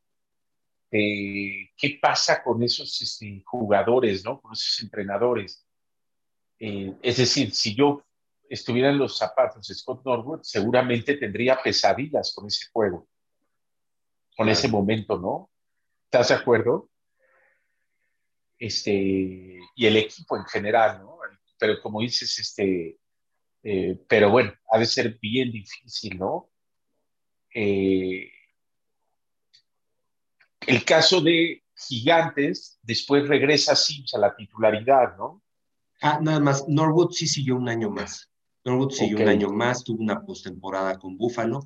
eh, 0.95 1.71
qué 1.75 1.99
pasa 2.01 2.43
con 2.43 2.63
esos 2.63 3.01
este, 3.01 3.43
jugadores, 3.47 4.23
¿no? 4.25 4.41
Con 4.41 4.53
esos 4.53 4.79
entrenadores. 4.83 5.67
Eh, 6.59 6.95
es 7.03 7.17
decir, 7.17 7.53
si 7.53 7.75
yo 7.75 8.05
estuviera 8.53 8.91
en 8.91 8.99
los 8.99 9.17
zapatos 9.17 9.67
de 9.67 9.75
Scott 9.75 10.05
Norwood, 10.05 10.43
seguramente 10.43 11.17
tendría 11.17 11.63
pesadillas 11.63 12.35
con 12.35 12.47
ese 12.47 12.67
juego, 12.71 13.09
con 14.37 14.49
ese 14.51 14.69
momento, 14.69 15.19
¿no? 15.19 15.51
¿Estás 16.05 16.29
de 16.29 16.35
acuerdo? 16.35 16.91
Este, 18.59 19.59
y 19.75 19.87
el 19.87 19.97
equipo 19.97 20.37
en 20.37 20.45
general, 20.45 21.01
¿no? 21.01 21.17
Pero 21.59 21.81
como 21.81 22.03
dices, 22.03 22.39
este, 22.39 22.99
eh, 23.63 23.99
pero 24.07 24.31
bueno, 24.31 24.53
ha 24.71 24.79
de 24.79 24.87
ser 24.87 25.19
bien 25.19 25.51
difícil, 25.51 26.19
¿no? 26.19 26.51
Eh, 27.55 28.31
el 30.67 30.85
caso 30.85 31.23
de 31.23 31.65
Gigantes, 31.75 32.79
después 32.83 33.27
regresa 33.27 33.75
Sims 33.75 34.15
a 34.15 34.19
la 34.19 34.37
titularidad, 34.37 35.17
¿no? 35.17 35.43
Ah, 36.03 36.19
nada 36.21 36.41
más, 36.41 36.69
Norwood 36.69 37.13
sí 37.13 37.27
siguió 37.27 37.57
un 37.57 37.71
año 37.71 37.89
más. 37.89 38.32
Norwood 38.65 38.91
siguió 38.93 39.19
un 39.19 39.29
año 39.29 39.51
más, 39.51 39.83
tuvo 39.83 40.03
una 40.03 40.23
postemporada 40.23 40.99
con 40.99 41.17
Buffalo, 41.17 41.61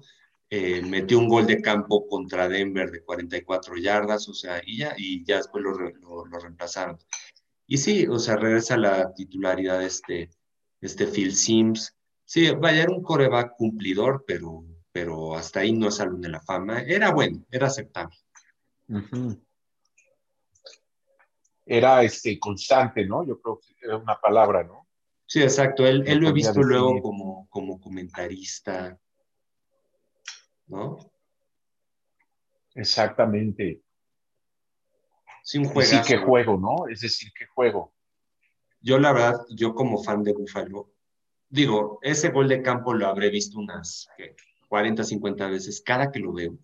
eh, 0.48 0.80
metió 0.82 1.18
un 1.18 1.28
gol 1.28 1.46
de 1.46 1.61
campo 1.61 2.06
contra 2.06 2.48
Denver 2.48 2.90
de 2.90 3.02
44 3.02 3.76
yardas, 3.76 4.28
o 4.28 4.35
sea, 4.35 4.62
y 4.64 4.78
ya, 4.78 4.94
y 4.96 5.24
ya 5.24 5.37
después 5.38 5.64
lo, 5.64 5.72
lo, 5.72 6.38
reemplazaron. 6.38 6.98
Y 7.66 7.78
sí, 7.78 8.06
o 8.06 8.18
sea, 8.18 8.37
regresa 8.37 8.76
la 8.76 9.12
titularidad 9.12 9.82
este, 9.82 10.30
este 10.80 11.06
Phil 11.06 11.35
Sims. 11.35 11.96
Sí, 12.24 12.50
vaya, 12.52 12.85
era 12.85 12.92
un 12.92 13.02
coreback 13.02 13.56
cumplidor, 13.56 14.24
pero, 14.26 14.64
pero 14.92 15.35
hasta 15.35 15.61
ahí 15.61 15.72
no 15.72 15.88
es 15.88 15.96
salón 15.96 16.20
de 16.20 16.28
la 16.28 16.40
fama. 16.40 16.80
Era 16.82 17.12
bueno, 17.12 17.44
era 17.50 17.66
aceptable. 17.66 18.16
Era 21.64 22.04
este, 22.04 22.38
constante, 22.38 23.04
¿no? 23.04 23.26
Yo 23.26 23.40
creo 23.40 23.59
que 23.59 23.74
era 23.82 23.96
una 23.96 24.16
palabra, 24.20 24.62
¿no? 24.62 24.86
Sí, 25.27 25.43
exacto. 25.43 25.87
Él, 25.87 26.05
él 26.07 26.19
lo 26.19 26.29
he 26.29 26.33
visto 26.33 26.62
luego 26.62 27.01
como, 27.03 27.49
como 27.51 27.81
comentarista, 27.81 28.99
¿no? 30.67 30.99
Exactamente. 32.75 33.83
Sí, 35.43 35.59
un 35.59 35.83
Sí, 35.83 35.97
qué 36.07 36.19
juego, 36.19 36.59
¿no? 36.59 36.89
Es 36.89 37.01
decir, 37.01 37.33
qué 37.37 37.47
juego. 37.47 37.95
Yo, 38.81 38.99
la 38.99 39.12
verdad, 39.12 39.41
yo 39.51 39.75
como 39.75 40.03
fan 40.03 40.23
de 40.23 40.33
Buffalo, 40.33 40.93
digo, 41.49 41.99
ese 42.03 42.31
gol 42.31 42.49
de 42.49 42.62
campo 42.62 42.95
lo 42.95 43.07
habré 43.07 43.31
visto 43.31 43.59
unas 43.59 44.09
40, 44.69 45.05
50 45.05 45.49
veces 45.49 45.83
cada 45.85 46.11
que 46.11 46.21
lo 46.21 46.33
veo 46.33 46.59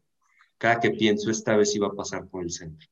cada 0.62 0.78
que 0.78 0.92
pienso, 0.92 1.28
esta 1.28 1.56
vez 1.56 1.74
iba 1.74 1.88
a 1.88 1.92
pasar 1.92 2.28
por 2.28 2.44
el 2.44 2.52
centro. 2.52 2.88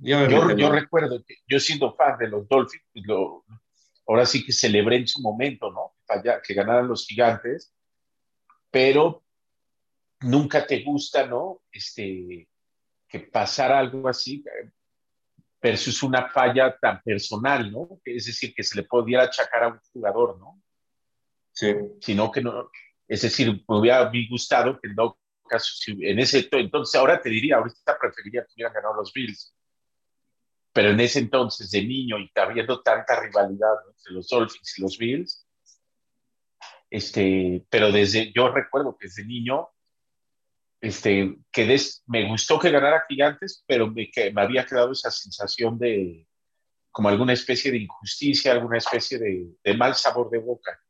Yo, 0.00 0.28
yo, 0.28 0.70
recuerdo 0.70 1.24
que 1.24 1.36
yo 1.48 1.58
siendo 1.58 1.94
fan 1.94 2.18
de 2.18 2.28
los 2.28 2.46
Dolphins, 2.46 2.84
pues 2.92 3.06
lo, 3.06 3.46
ahora 4.08 4.26
sí 4.26 4.44
que 4.44 4.52
celebré 4.52 4.96
en 4.96 5.06
su 5.06 5.20
momento, 5.20 5.70
¿no? 5.70 5.94
Que 6.42 6.54
ganaran 6.54 6.88
los 6.88 7.06
gigantes, 7.06 7.74
pero 8.70 9.22
nunca 10.20 10.66
te 10.66 10.82
gusta, 10.82 11.26
¿no? 11.26 11.62
Este, 11.70 12.48
que 13.06 13.20
pasara 13.20 13.78
algo 13.78 14.08
así 14.08 14.42
versus 15.60 16.02
una 16.02 16.28
falla 16.30 16.76
tan 16.78 17.02
personal, 17.02 17.70
¿no? 17.70 18.00
Es 18.04 18.26
decir, 18.26 18.54
que 18.54 18.62
se 18.62 18.76
le 18.76 18.84
pudiera 18.84 19.24
achacar 19.24 19.64
a 19.64 19.68
un 19.68 19.80
jugador, 19.92 20.38
¿no? 20.38 20.62
Sí. 21.52 21.74
Sino 22.00 22.30
que 22.30 22.40
no, 22.40 22.70
es 23.06 23.22
decir, 23.22 23.64
me 23.68 23.78
hubiera 23.78 24.10
gustado 24.30 24.78
que 24.80 24.88
caso, 25.48 25.72
en 26.00 26.18
ese 26.18 26.48
entonces, 26.52 26.94
ahora 26.94 27.20
te 27.20 27.30
diría, 27.30 27.56
ahorita 27.56 27.98
preferiría 27.98 28.42
que 28.42 28.52
hubieran 28.54 28.74
ganado 28.74 28.94
los 28.96 29.12
Bills, 29.12 29.54
pero 30.78 30.90
en 30.90 31.00
ese 31.00 31.18
entonces, 31.18 31.72
de 31.72 31.82
niño, 31.84 32.20
y 32.20 32.30
habiendo 32.36 32.80
tanta 32.82 33.20
rivalidad 33.20 33.74
entre 33.88 34.12
los 34.12 34.28
Dolphins 34.28 34.78
y 34.78 34.82
los 34.82 34.96
Bills, 34.96 35.44
este, 36.88 37.66
pero 37.68 37.90
desde, 37.90 38.32
yo 38.32 38.48
recuerdo 38.52 38.96
que 38.96 39.08
desde 39.08 39.24
niño, 39.24 39.70
este, 40.80 41.36
que 41.50 41.80
me 42.06 42.28
gustó 42.28 42.60
que 42.60 42.70
ganara 42.70 43.04
Gigantes, 43.08 43.64
pero 43.66 43.90
me, 43.90 44.08
que 44.08 44.32
me 44.32 44.40
había 44.40 44.64
quedado 44.64 44.92
esa 44.92 45.10
sensación 45.10 45.80
de 45.80 46.28
como 46.92 47.08
alguna 47.08 47.32
especie 47.32 47.72
de 47.72 47.78
injusticia, 47.78 48.52
alguna 48.52 48.78
especie 48.78 49.18
de, 49.18 49.48
de 49.64 49.76
mal 49.76 49.96
sabor 49.96 50.30
de 50.30 50.38
boca. 50.38 50.80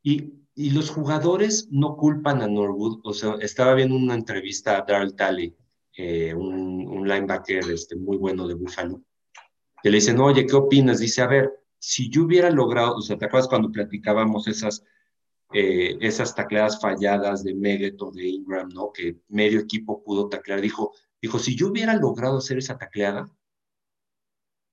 Y, 0.00 0.32
y, 0.54 0.70
los 0.70 0.90
jugadores 0.90 1.66
no 1.72 1.96
culpan 1.96 2.40
a 2.40 2.46
Norwood. 2.46 3.00
O 3.02 3.12
sea, 3.12 3.34
estaba 3.40 3.74
viendo 3.74 3.96
una 3.96 4.14
entrevista 4.14 4.78
a 4.78 4.82
Darrell 4.82 5.16
Talley, 5.16 5.56
eh, 5.96 6.34
un, 6.34 7.06
linebacker 7.06 7.70
este, 7.70 7.96
muy 7.96 8.16
bueno 8.16 8.46
de 8.46 8.54
Buffalo, 8.54 9.02
que 9.82 9.90
le 9.90 9.96
dicen, 9.96 10.20
oye, 10.20 10.46
¿qué 10.46 10.54
opinas? 10.54 11.00
Dice, 11.00 11.22
a 11.22 11.26
ver, 11.26 11.50
si 11.78 12.08
yo 12.08 12.24
hubiera 12.24 12.50
logrado, 12.50 12.96
o 12.96 13.00
sea, 13.00 13.18
¿te 13.18 13.24
acuerdas 13.24 13.48
cuando 13.48 13.72
platicábamos 13.72 14.46
esas, 14.46 14.84
eh, 15.52 15.96
esas 16.00 16.34
tacleadas 16.34 16.80
falladas 16.80 17.42
de 17.42 17.54
Meget 17.54 18.00
o 18.00 18.12
de 18.12 18.26
Ingram, 18.26 18.68
¿no? 18.68 18.92
Que 18.92 19.18
medio 19.28 19.60
equipo 19.60 20.02
pudo 20.04 20.28
taclear. 20.28 20.60
Dijo, 20.60 20.92
dijo, 21.20 21.38
si 21.38 21.56
yo 21.56 21.68
hubiera 21.68 21.94
logrado 21.96 22.38
hacer 22.38 22.58
esa 22.58 22.78
tacleada, 22.78 23.28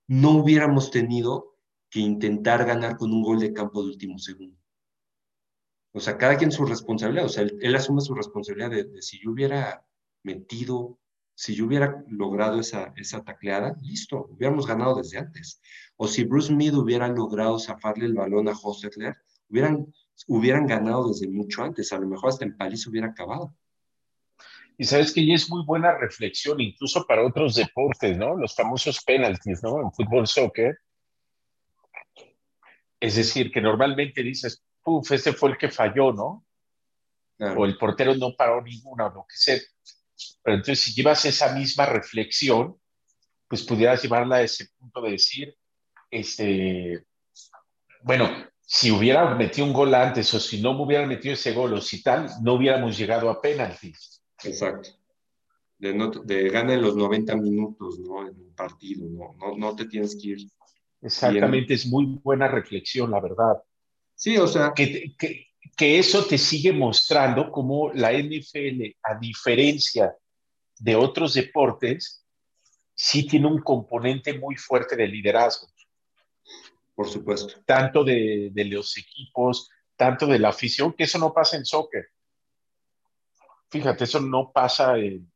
no 0.07 0.31
hubiéramos 0.31 0.91
tenido 0.91 1.55
que 1.89 1.99
intentar 1.99 2.65
ganar 2.65 2.97
con 2.97 3.11
un 3.11 3.23
gol 3.23 3.39
de 3.39 3.53
campo 3.53 3.81
de 3.81 3.89
último 3.89 4.19
segundo. 4.19 4.57
O 5.91 5.99
sea, 5.99 6.17
cada 6.17 6.37
quien 6.37 6.51
su 6.51 6.65
responsabilidad, 6.65 7.25
o 7.25 7.29
sea, 7.29 7.43
él, 7.43 7.75
asume 7.75 8.01
su 8.01 8.13
responsabilidad 8.13 8.69
de, 8.69 9.01
si 9.01 9.19
yo 9.19 9.31
hubiera 9.31 9.85
metido, 10.23 10.99
si 11.39 11.55
yo 11.55 11.67
hubiera 11.67 12.03
logrado 12.09 12.59
esa, 12.59 12.91
esa 12.97 13.23
tacleada, 13.23 13.73
listo, 13.81 14.27
hubiéramos 14.29 14.67
ganado 14.67 14.95
desde 14.95 15.19
antes. 15.19 15.61
O 15.95 16.05
si 16.05 16.25
Bruce 16.25 16.53
Mead 16.53 16.73
hubiera 16.73 17.07
logrado 17.07 17.57
zafarle 17.57 18.07
el 18.07 18.13
balón 18.13 18.49
a 18.49 18.51
Hostetler, 18.61 19.15
hubieran, 19.47 19.87
hubieran 20.27 20.67
ganado 20.67 21.07
desde 21.07 21.29
mucho 21.29 21.63
antes, 21.63 21.93
a 21.93 21.97
lo 21.97 22.09
mejor 22.09 22.31
hasta 22.31 22.43
en 22.43 22.57
París 22.57 22.85
hubiera 22.87 23.07
acabado. 23.07 23.55
Y 24.77 24.83
sabes 24.83 25.13
que 25.13 25.25
ya 25.25 25.33
es 25.33 25.49
muy 25.49 25.63
buena 25.63 25.97
reflexión, 25.97 26.59
incluso 26.59 27.07
para 27.07 27.25
otros 27.25 27.55
deportes, 27.55 28.17
¿no? 28.17 28.35
Los 28.35 28.53
famosos 28.53 29.01
penalties, 29.05 29.63
¿no? 29.63 29.81
En 29.81 29.93
fútbol, 29.93 30.27
soccer. 30.27 30.77
Es 32.99 33.15
decir, 33.15 33.49
que 33.49 33.61
normalmente 33.61 34.23
dices, 34.23 34.61
uf, 34.83 35.09
ese 35.13 35.31
fue 35.31 35.51
el 35.51 35.57
que 35.57 35.69
falló, 35.69 36.11
¿no? 36.11 36.45
O 37.55 37.63
el 37.63 37.77
portero 37.77 38.13
no 38.15 38.35
paró 38.37 38.61
ninguna, 38.61 39.05
o 39.05 39.13
lo 39.13 39.25
que 39.25 39.37
sea. 39.37 39.57
Pero 40.43 40.57
entonces, 40.57 40.79
si 40.79 40.93
llevas 40.93 41.25
esa 41.25 41.53
misma 41.53 41.85
reflexión, 41.85 42.75
pues 43.47 43.63
pudieras 43.63 44.01
llevarla 44.01 44.37
a 44.37 44.41
ese 44.43 44.67
punto 44.77 45.01
de 45.01 45.11
decir, 45.11 45.55
este, 46.11 47.03
bueno, 48.03 48.29
si 48.61 48.91
hubiera 48.91 49.33
metido 49.35 49.65
un 49.65 49.73
gol 49.73 49.93
antes 49.95 50.31
o 50.33 50.39
si 50.39 50.61
no 50.61 50.73
me 50.73 50.83
hubieran 50.83 51.09
metido 51.09 51.33
ese 51.33 51.53
gol 51.53 51.73
o 51.73 51.81
si 51.81 52.03
tal, 52.03 52.29
no 52.43 52.53
hubiéramos 52.53 52.97
llegado 52.97 53.29
a 53.29 53.41
penaltis. 53.41 54.23
Exacto. 54.43 54.89
De, 55.77 55.93
no, 55.93 56.09
de 56.09 56.47
en 56.47 56.81
los 56.81 56.95
90 56.95 57.35
minutos, 57.37 57.99
¿no? 57.99 58.27
En 58.27 58.35
un 58.37 58.53
partido, 58.53 59.07
¿no? 59.09 59.35
No, 59.39 59.57
no 59.57 59.75
te 59.75 59.85
tienes 59.85 60.15
que 60.15 60.29
ir. 60.29 60.51
Exactamente, 61.01 61.73
es 61.73 61.87
muy 61.87 62.19
buena 62.21 62.47
reflexión, 62.47 63.11
la 63.11 63.21
verdad. 63.21 63.63
Sí, 64.13 64.37
o 64.37 64.47
sea. 64.47 64.73
Que, 64.75 65.15
que, 65.17 65.47
que 65.75 65.99
eso 65.99 66.25
te 66.25 66.37
sigue 66.37 66.71
mostrando 66.71 67.51
cómo 67.51 67.91
la 67.93 68.11
NFL, 68.11 68.97
a 69.03 69.17
diferencia 69.19 70.15
de 70.77 70.95
otros 70.95 71.33
deportes, 71.33 72.25
sí 72.93 73.25
tiene 73.25 73.47
un 73.47 73.61
componente 73.61 74.37
muy 74.37 74.55
fuerte 74.55 74.95
de 74.95 75.07
liderazgo. 75.07 75.67
Por 76.95 77.07
supuesto. 77.07 77.61
Tanto 77.65 78.03
de, 78.03 78.49
de 78.51 78.65
los 78.65 78.97
equipos, 78.97 79.69
tanto 79.95 80.25
de 80.27 80.39
la 80.39 80.49
afición, 80.49 80.93
que 80.93 81.05
eso 81.05 81.17
no 81.17 81.33
pasa 81.33 81.57
en 81.57 81.65
soccer. 81.65 82.09
Fíjate, 83.69 84.03
eso 84.03 84.19
no 84.19 84.51
pasa 84.51 84.97
en, 84.97 85.31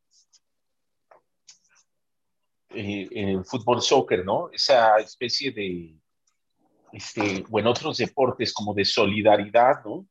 en 2.70 3.30
el 3.30 3.46
fútbol 3.46 3.82
soccer, 3.82 4.26
¿no? 4.26 4.50
Esa 4.52 4.98
especie 4.98 5.52
de, 5.52 5.96
este, 6.92 7.44
o 7.50 7.60
en 7.60 7.68
otros 7.68 7.98
deportes 7.98 8.54
como 8.54 8.74
de 8.74 8.86
solidaridad, 8.86 9.84
¿no? 9.84 10.08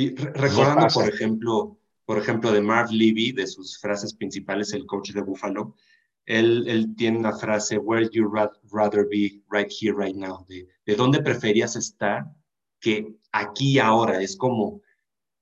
Y 0.00 0.14
recordando, 0.14 0.86
por 0.94 1.06
ejemplo, 1.06 1.78
por 2.06 2.16
ejemplo, 2.16 2.50
de 2.52 2.62
Marv 2.62 2.90
Levy, 2.90 3.32
de 3.32 3.46
sus 3.46 3.78
frases 3.78 4.14
principales, 4.14 4.72
el 4.72 4.86
coach 4.86 5.10
de 5.10 5.20
Buffalo, 5.20 5.76
él, 6.24 6.64
él 6.68 6.94
tiene 6.96 7.18
una 7.18 7.36
frase, 7.36 7.76
where 7.76 8.08
you 8.10 8.26
rather 8.72 9.06
be 9.06 9.42
right 9.50 9.70
here, 9.70 9.94
right 9.94 10.16
now, 10.16 10.46
de, 10.48 10.66
de 10.86 10.94
dónde 10.94 11.20
preferías 11.22 11.76
estar 11.76 12.24
que 12.80 13.14
aquí 13.30 13.78
ahora 13.78 14.22
es 14.22 14.38
como, 14.38 14.80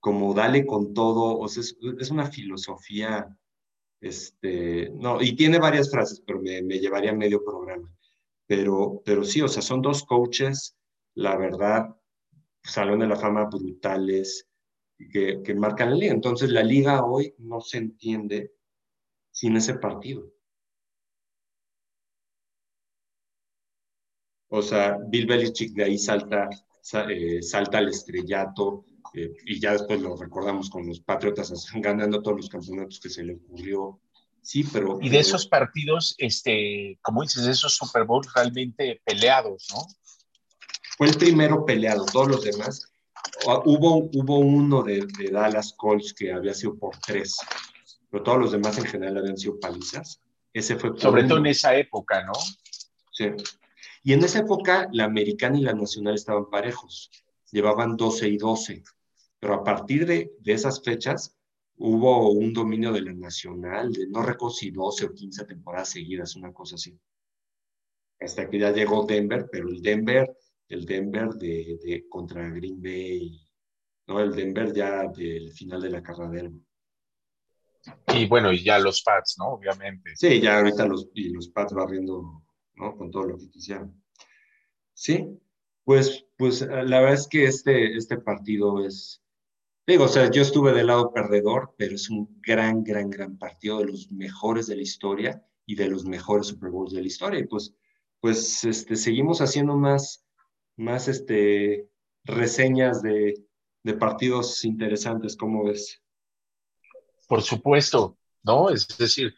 como 0.01 0.35
dale 0.35 0.67
con 0.67 0.93
todo, 0.93 1.39
o 1.39 1.47
sea, 1.47 1.63
es, 1.63 2.11
una 2.11 2.27
filosofía, 2.27 3.39
este, 4.01 4.91
no, 4.91 5.23
y 5.23 5.37
tiene 5.37 5.61
varias 5.61 5.89
frases, 5.89 6.21
pero 6.27 6.41
me, 6.41 6.63
me 6.63 6.81
llevaría 6.81 7.13
medio 7.13 7.45
programa. 7.45 7.95
Pero, 8.49 9.03
pero 9.05 9.23
sí, 9.23 9.41
o 9.41 9.47
sea, 9.47 9.63
son 9.63 9.83
dos 9.83 10.03
coaches, 10.03 10.77
la 11.15 11.37
verdad, 11.37 11.95
salón 12.65 12.99
de 12.99 13.07
la 13.07 13.17
fama 13.17 13.45
brutales, 13.45 14.48
que, 15.13 15.43
que 15.43 15.55
marcan 15.55 15.91
la 15.91 15.97
liga. 15.97 16.13
Entonces, 16.13 16.51
la 16.51 16.63
liga 16.63 17.05
hoy 17.05 17.35
no 17.39 17.61
se 17.61 17.79
entiende 17.79 18.53
sin 19.31 19.57
ese 19.57 19.75
partido. 19.75 20.33
O 24.49 24.63
sea, 24.63 24.97
Bill 25.09 25.27
Belichick 25.27 25.75
de 25.75 25.85
ahí 25.85 25.99
salta, 25.99 26.49
eh, 27.09 27.43
salta 27.43 27.79
al 27.79 27.89
estrellato 27.89 28.85
eh, 29.15 29.33
y 29.45 29.61
ya 29.61 29.73
después 29.73 30.01
lo 30.01 30.17
recordamos 30.17 30.71
con 30.71 30.87
los 30.87 31.01
Patriotas 31.01 31.53
ganando 31.75 32.23
todos 32.23 32.39
los 32.39 32.49
campeonatos 32.49 32.99
que 32.99 33.11
se 33.11 33.23
le 33.23 33.35
ocurrió. 33.35 34.01
Sí, 34.43 34.65
pero... 34.73 34.99
Y 35.03 35.11
de 35.11 35.19
esos 35.19 35.47
partidos, 35.47 36.15
este, 36.17 36.99
como 37.03 37.23
dices, 37.23 37.47
esos 37.47 37.75
Super 37.75 38.05
Bowl 38.05 38.25
realmente 38.35 39.03
peleados, 39.05 39.67
¿no? 39.75 39.83
Fue 40.97 41.09
el 41.09 41.17
primero 41.17 41.65
peleado, 41.67 42.07
todos 42.07 42.29
los 42.29 42.43
demás. 42.43 42.91
Hubo, 43.65 44.11
hubo 44.13 44.39
uno 44.39 44.83
de, 44.83 45.07
de 45.19 45.31
Dallas 45.31 45.73
Colts 45.77 46.13
que 46.13 46.33
había 46.33 46.55
sido 46.55 46.77
por 46.77 46.97
tres, 46.99 47.37
pero 48.11 48.23
todos 48.23 48.39
los 48.39 48.53
demás 48.53 48.79
en 48.79 48.85
general 48.85 49.19
habían 49.19 49.39
sido 49.39 49.59
palizas. 49.61 50.21
Ese 50.53 50.77
fue 50.77 50.93
Sobre 50.97 51.25
todo 51.25 51.39
en 51.39 51.47
esa 51.47 51.77
época, 51.77 52.25
¿no? 52.25 52.33
Sí. 53.13 53.27
Y 54.03 54.13
en 54.13 54.25
esa 54.25 54.41
época 54.41 54.89
la 54.93 55.05
americana 55.05 55.59
y 55.59 55.63
la 55.63 55.75
nacional 55.75 56.15
estaban 56.15 56.51
parejos, 56.51 57.11
llevaban 57.51 57.97
12 57.97 58.29
y 58.29 58.37
12, 58.39 58.83
pero 59.39 59.55
a 59.55 59.65
partir 59.65 60.07
de, 60.07 60.33
de 60.41 60.53
esas 60.53 60.83
fechas 60.83 61.37
hubo 61.77 62.31
un 62.31 62.53
dominio 62.53 62.93
de 62.93 63.03
la 63.03 63.13
nacional, 63.13 63.93
de 63.93 64.07
no 64.09 64.23
recuerdo 64.23 64.55
si 64.55 64.71
12 64.71 65.07
o 65.07 65.15
15 65.15 65.45
temporadas 65.45 65.91
seguidas, 65.91 66.37
una 66.37 66.53
cosa 66.53 66.75
así. 66.75 66.99
Hasta 68.21 68.49
que 68.51 68.59
ya 68.59 68.73
llegó 68.73 69.05
Denver, 69.05 69.49
pero 69.51 69.69
el 69.69 69.81
Denver, 69.81 70.37
el 70.69 70.85
Denver 70.85 71.31
de, 71.31 71.79
de 71.83 72.09
contra 72.09 72.49
Green 72.51 72.81
Bay, 72.83 73.41
¿no? 74.07 74.21
El 74.21 74.35
Denver 74.35 74.73
ya 74.75 75.09
del 75.09 75.53
final 75.53 75.81
de 75.81 75.91
la 75.91 76.03
carrera 76.03 76.51
Y 78.15 78.27
bueno, 78.27 78.53
y 78.53 78.63
ya 78.63 78.79
los 78.79 79.03
Pats, 79.03 79.37
¿no? 79.39 79.49
Obviamente. 79.53 80.13
Sí, 80.17 80.41
ya 80.41 80.59
ahorita 80.59 80.87
los, 80.87 81.09
y 81.15 81.31
los 81.31 81.49
Pats 81.49 81.73
barriendo 81.73 82.43
¿no? 82.79 82.97
Con 82.97 83.11
todo 83.11 83.25
lo 83.25 83.39
que 83.39 83.51
quisieran. 83.51 83.93
Sí, 84.95 85.39
pues, 85.85 86.27
pues 86.37 86.61
la 86.63 87.01
verdad 87.01 87.15
es 87.15 87.29
que 87.29 87.45
este, 87.45 87.97
este 87.97 88.19
partido 88.19 88.85
es, 88.85 89.23
digo, 89.87 90.05
o 90.05 90.09
sea, 90.09 90.31
yo 90.31 90.43
estuve 90.43 90.73
del 90.73 90.89
lado 90.89 91.13
perdedor, 91.13 91.75
pero 91.77 91.95
es 91.95 92.11
un 92.11 92.41
gran, 92.41 92.85
gran, 92.85 93.11
gran 93.11 93.39
partido 93.39 93.79
de 93.79 93.87
los 93.87 94.11
mejores 94.11 94.67
de 94.67 94.77
la 94.77 94.83
historia 94.83 95.45
y 95.67 95.75
de 95.75 95.89
los 95.89 96.05
mejores 96.05 96.49
Super 96.49 96.71
Bowls 96.71 96.93
de 96.93 97.01
la 97.01 97.07
historia. 97.07 97.41
Y 97.41 97.47
pues, 97.47 97.75
pues 98.21 98.65
este, 98.65 98.97
seguimos 98.97 99.41
haciendo 99.41 99.77
más, 99.77 100.25
más 100.79 101.09
este, 101.09 101.89
reseñas 102.25 103.03
de, 103.03 103.35
de 103.83 103.95
partidos 103.95 104.65
interesantes, 104.65 105.37
¿cómo 105.37 105.65
ves? 105.65 106.03
Por 107.29 107.43
supuesto, 107.43 108.17
¿no? 108.43 108.71
Es 108.71 108.89
decir, 108.97 109.35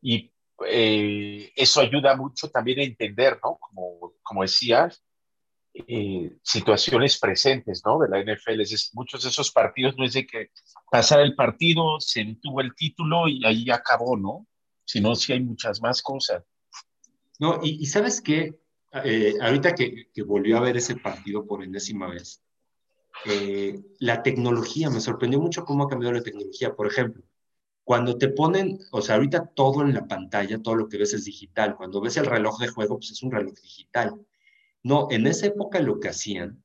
y 0.00 0.32
eh, 0.66 1.52
eso 1.56 1.80
ayuda 1.80 2.16
mucho 2.16 2.50
también 2.50 2.80
a 2.80 2.84
entender, 2.84 3.38
¿no? 3.42 3.58
Como, 3.58 4.14
como 4.22 4.42
decías, 4.42 5.02
eh, 5.74 6.36
situaciones 6.42 7.18
presentes, 7.18 7.82
¿no? 7.84 7.98
De 7.98 8.08
la 8.08 8.20
NFL. 8.20 8.60
Es 8.60 8.90
muchos 8.94 9.22
de 9.22 9.30
esos 9.30 9.50
partidos 9.50 9.96
no 9.96 10.04
es 10.04 10.12
de 10.12 10.26
que 10.26 10.50
pasar 10.90 11.20
el 11.20 11.34
partido, 11.34 11.98
se 11.98 12.24
detuvo 12.24 12.60
el 12.60 12.74
título 12.74 13.28
y 13.28 13.44
ahí 13.44 13.70
acabó, 13.70 14.16
¿no? 14.16 14.46
Sino 14.84 15.14
sí 15.14 15.32
hay 15.32 15.40
muchas 15.40 15.80
más 15.80 16.02
cosas. 16.02 16.44
No, 17.38 17.60
y, 17.62 17.86
sabes 17.86 18.20
qué, 18.20 18.60
eh, 19.04 19.34
ahorita 19.40 19.74
que, 19.74 20.10
que, 20.12 20.22
volvió 20.22 20.58
a 20.58 20.62
ver 20.62 20.76
ese 20.76 20.96
partido 20.96 21.46
por 21.46 21.62
enésima 21.62 22.08
vez, 22.08 22.42
la 23.98 24.22
tecnología, 24.22 24.90
me 24.90 25.00
sorprendió 25.00 25.40
mucho 25.40 25.64
cómo 25.64 25.84
ha 25.84 25.88
cambiado 25.88 26.14
la 26.14 26.22
tecnología. 26.22 26.74
Por 26.74 26.86
ejemplo, 26.86 27.22
cuando 27.84 28.16
te 28.16 28.28
ponen, 28.28 28.78
o 28.90 29.02
sea, 29.02 29.16
ahorita 29.16 29.46
todo 29.54 29.82
en 29.82 29.94
la 29.94 30.06
pantalla, 30.06 30.62
todo 30.62 30.76
lo 30.76 30.88
que 30.88 30.98
ves 30.98 31.14
es 31.14 31.24
digital. 31.24 31.76
Cuando 31.76 32.00
ves 32.00 32.16
el 32.16 32.26
reloj 32.26 32.58
de 32.60 32.68
juego, 32.68 32.98
pues 32.98 33.10
es 33.10 33.22
un 33.22 33.32
reloj 33.32 33.54
digital. 33.60 34.14
No, 34.82 35.08
en 35.10 35.26
esa 35.26 35.46
época 35.46 35.80
lo 35.80 36.00
que 36.00 36.08
hacían 36.08 36.62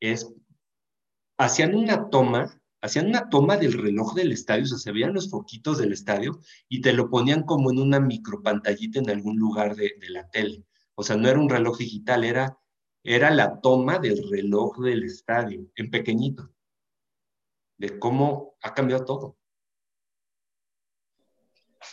es, 0.00 0.32
hacían 1.38 1.74
una 1.74 2.08
toma, 2.10 2.60
hacían 2.80 3.08
una 3.08 3.28
toma 3.28 3.56
del 3.56 3.74
reloj 3.74 4.14
del 4.14 4.32
estadio, 4.32 4.64
o 4.64 4.66
sea, 4.66 4.78
se 4.78 4.92
veían 4.92 5.14
los 5.14 5.30
foquitos 5.30 5.78
del 5.78 5.92
estadio 5.92 6.40
y 6.68 6.80
te 6.80 6.92
lo 6.92 7.10
ponían 7.10 7.42
como 7.44 7.70
en 7.70 7.78
una 7.78 8.00
micropantallita 8.00 8.98
en 8.98 9.10
algún 9.10 9.38
lugar 9.38 9.76
de, 9.76 9.94
de 10.00 10.10
la 10.10 10.28
tele. 10.30 10.64
O 11.00 11.02
sea, 11.02 11.16
no 11.16 11.30
era 11.30 11.40
un 11.40 11.48
reloj 11.48 11.78
digital, 11.78 12.24
era, 12.24 12.58
era 13.02 13.30
la 13.30 13.58
toma 13.62 13.98
del 13.98 14.30
reloj 14.30 14.76
del 14.80 15.04
estadio, 15.04 15.66
en 15.74 15.90
pequeñito, 15.90 16.50
de 17.78 17.98
cómo 17.98 18.56
ha 18.60 18.74
cambiado 18.74 19.06
todo. 19.06 19.38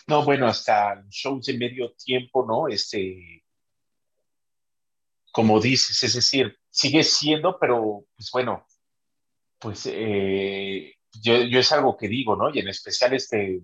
No, 0.07 0.25
bueno, 0.25 0.45
hasta 0.45 1.05
shows 1.09 1.45
de 1.45 1.57
medio 1.57 1.93
tiempo, 1.93 2.45
¿no? 2.45 2.67
Este, 2.67 3.45
como 5.31 5.61
dices, 5.61 6.03
es 6.03 6.13
decir, 6.13 6.59
sigue 6.69 7.01
siendo, 7.01 7.57
pero 7.57 8.03
pues 8.13 8.29
bueno, 8.33 8.65
pues 9.57 9.85
eh, 9.85 10.95
yo, 11.23 11.43
yo, 11.43 11.59
es 11.59 11.71
algo 11.71 11.95
que 11.95 12.09
digo, 12.09 12.35
¿no? 12.35 12.53
Y 12.53 12.59
en 12.59 12.67
especial 12.67 13.13
este, 13.13 13.61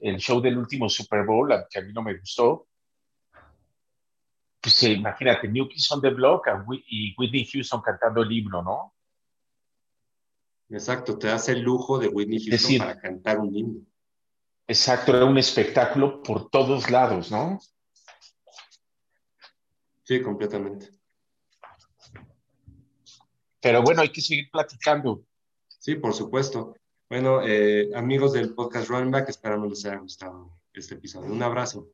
el 0.00 0.18
show 0.18 0.42
del 0.42 0.58
último 0.58 0.90
Super 0.90 1.24
Bowl, 1.24 1.54
que 1.70 1.78
a 1.78 1.82
mí 1.82 1.90
no 1.90 2.02
me 2.02 2.18
gustó, 2.18 2.68
pues 4.64 4.82
imagínate, 4.84 5.46
New 5.46 5.68
Kids 5.68 5.92
on 5.92 6.00
the 6.00 6.08
Block 6.08 6.46
y 6.86 7.14
Whitney 7.18 7.44
Houston 7.44 7.82
cantando 7.82 8.22
el 8.22 8.32
himno, 8.32 8.62
¿no? 8.62 8.94
Exacto, 10.70 11.18
te 11.18 11.28
hace 11.28 11.52
el 11.52 11.60
lujo 11.60 11.98
de 11.98 12.08
Whitney 12.08 12.42
Houston 12.42 12.78
para 12.78 12.98
cantar 12.98 13.40
un 13.40 13.54
himno. 13.54 13.80
Exacto, 14.66 15.14
era 15.14 15.26
un 15.26 15.36
espectáculo 15.36 16.22
por 16.22 16.48
todos 16.48 16.90
lados, 16.90 17.30
¿no? 17.30 17.60
Sí, 20.02 20.22
completamente. 20.22 20.88
Pero 23.60 23.82
bueno, 23.82 24.00
hay 24.00 24.10
que 24.10 24.22
seguir 24.22 24.48
platicando. 24.50 25.26
Sí, 25.68 25.96
por 25.96 26.14
supuesto. 26.14 26.74
Bueno, 27.10 27.42
eh, 27.46 27.90
amigos 27.94 28.32
del 28.32 28.54
podcast 28.54 28.88
Runback, 28.88 29.28
esperamos 29.28 29.68
les 29.68 29.84
haya 29.84 29.98
gustado 29.98 30.58
este 30.72 30.94
episodio. 30.94 31.30
Un 31.30 31.42
abrazo. 31.42 31.90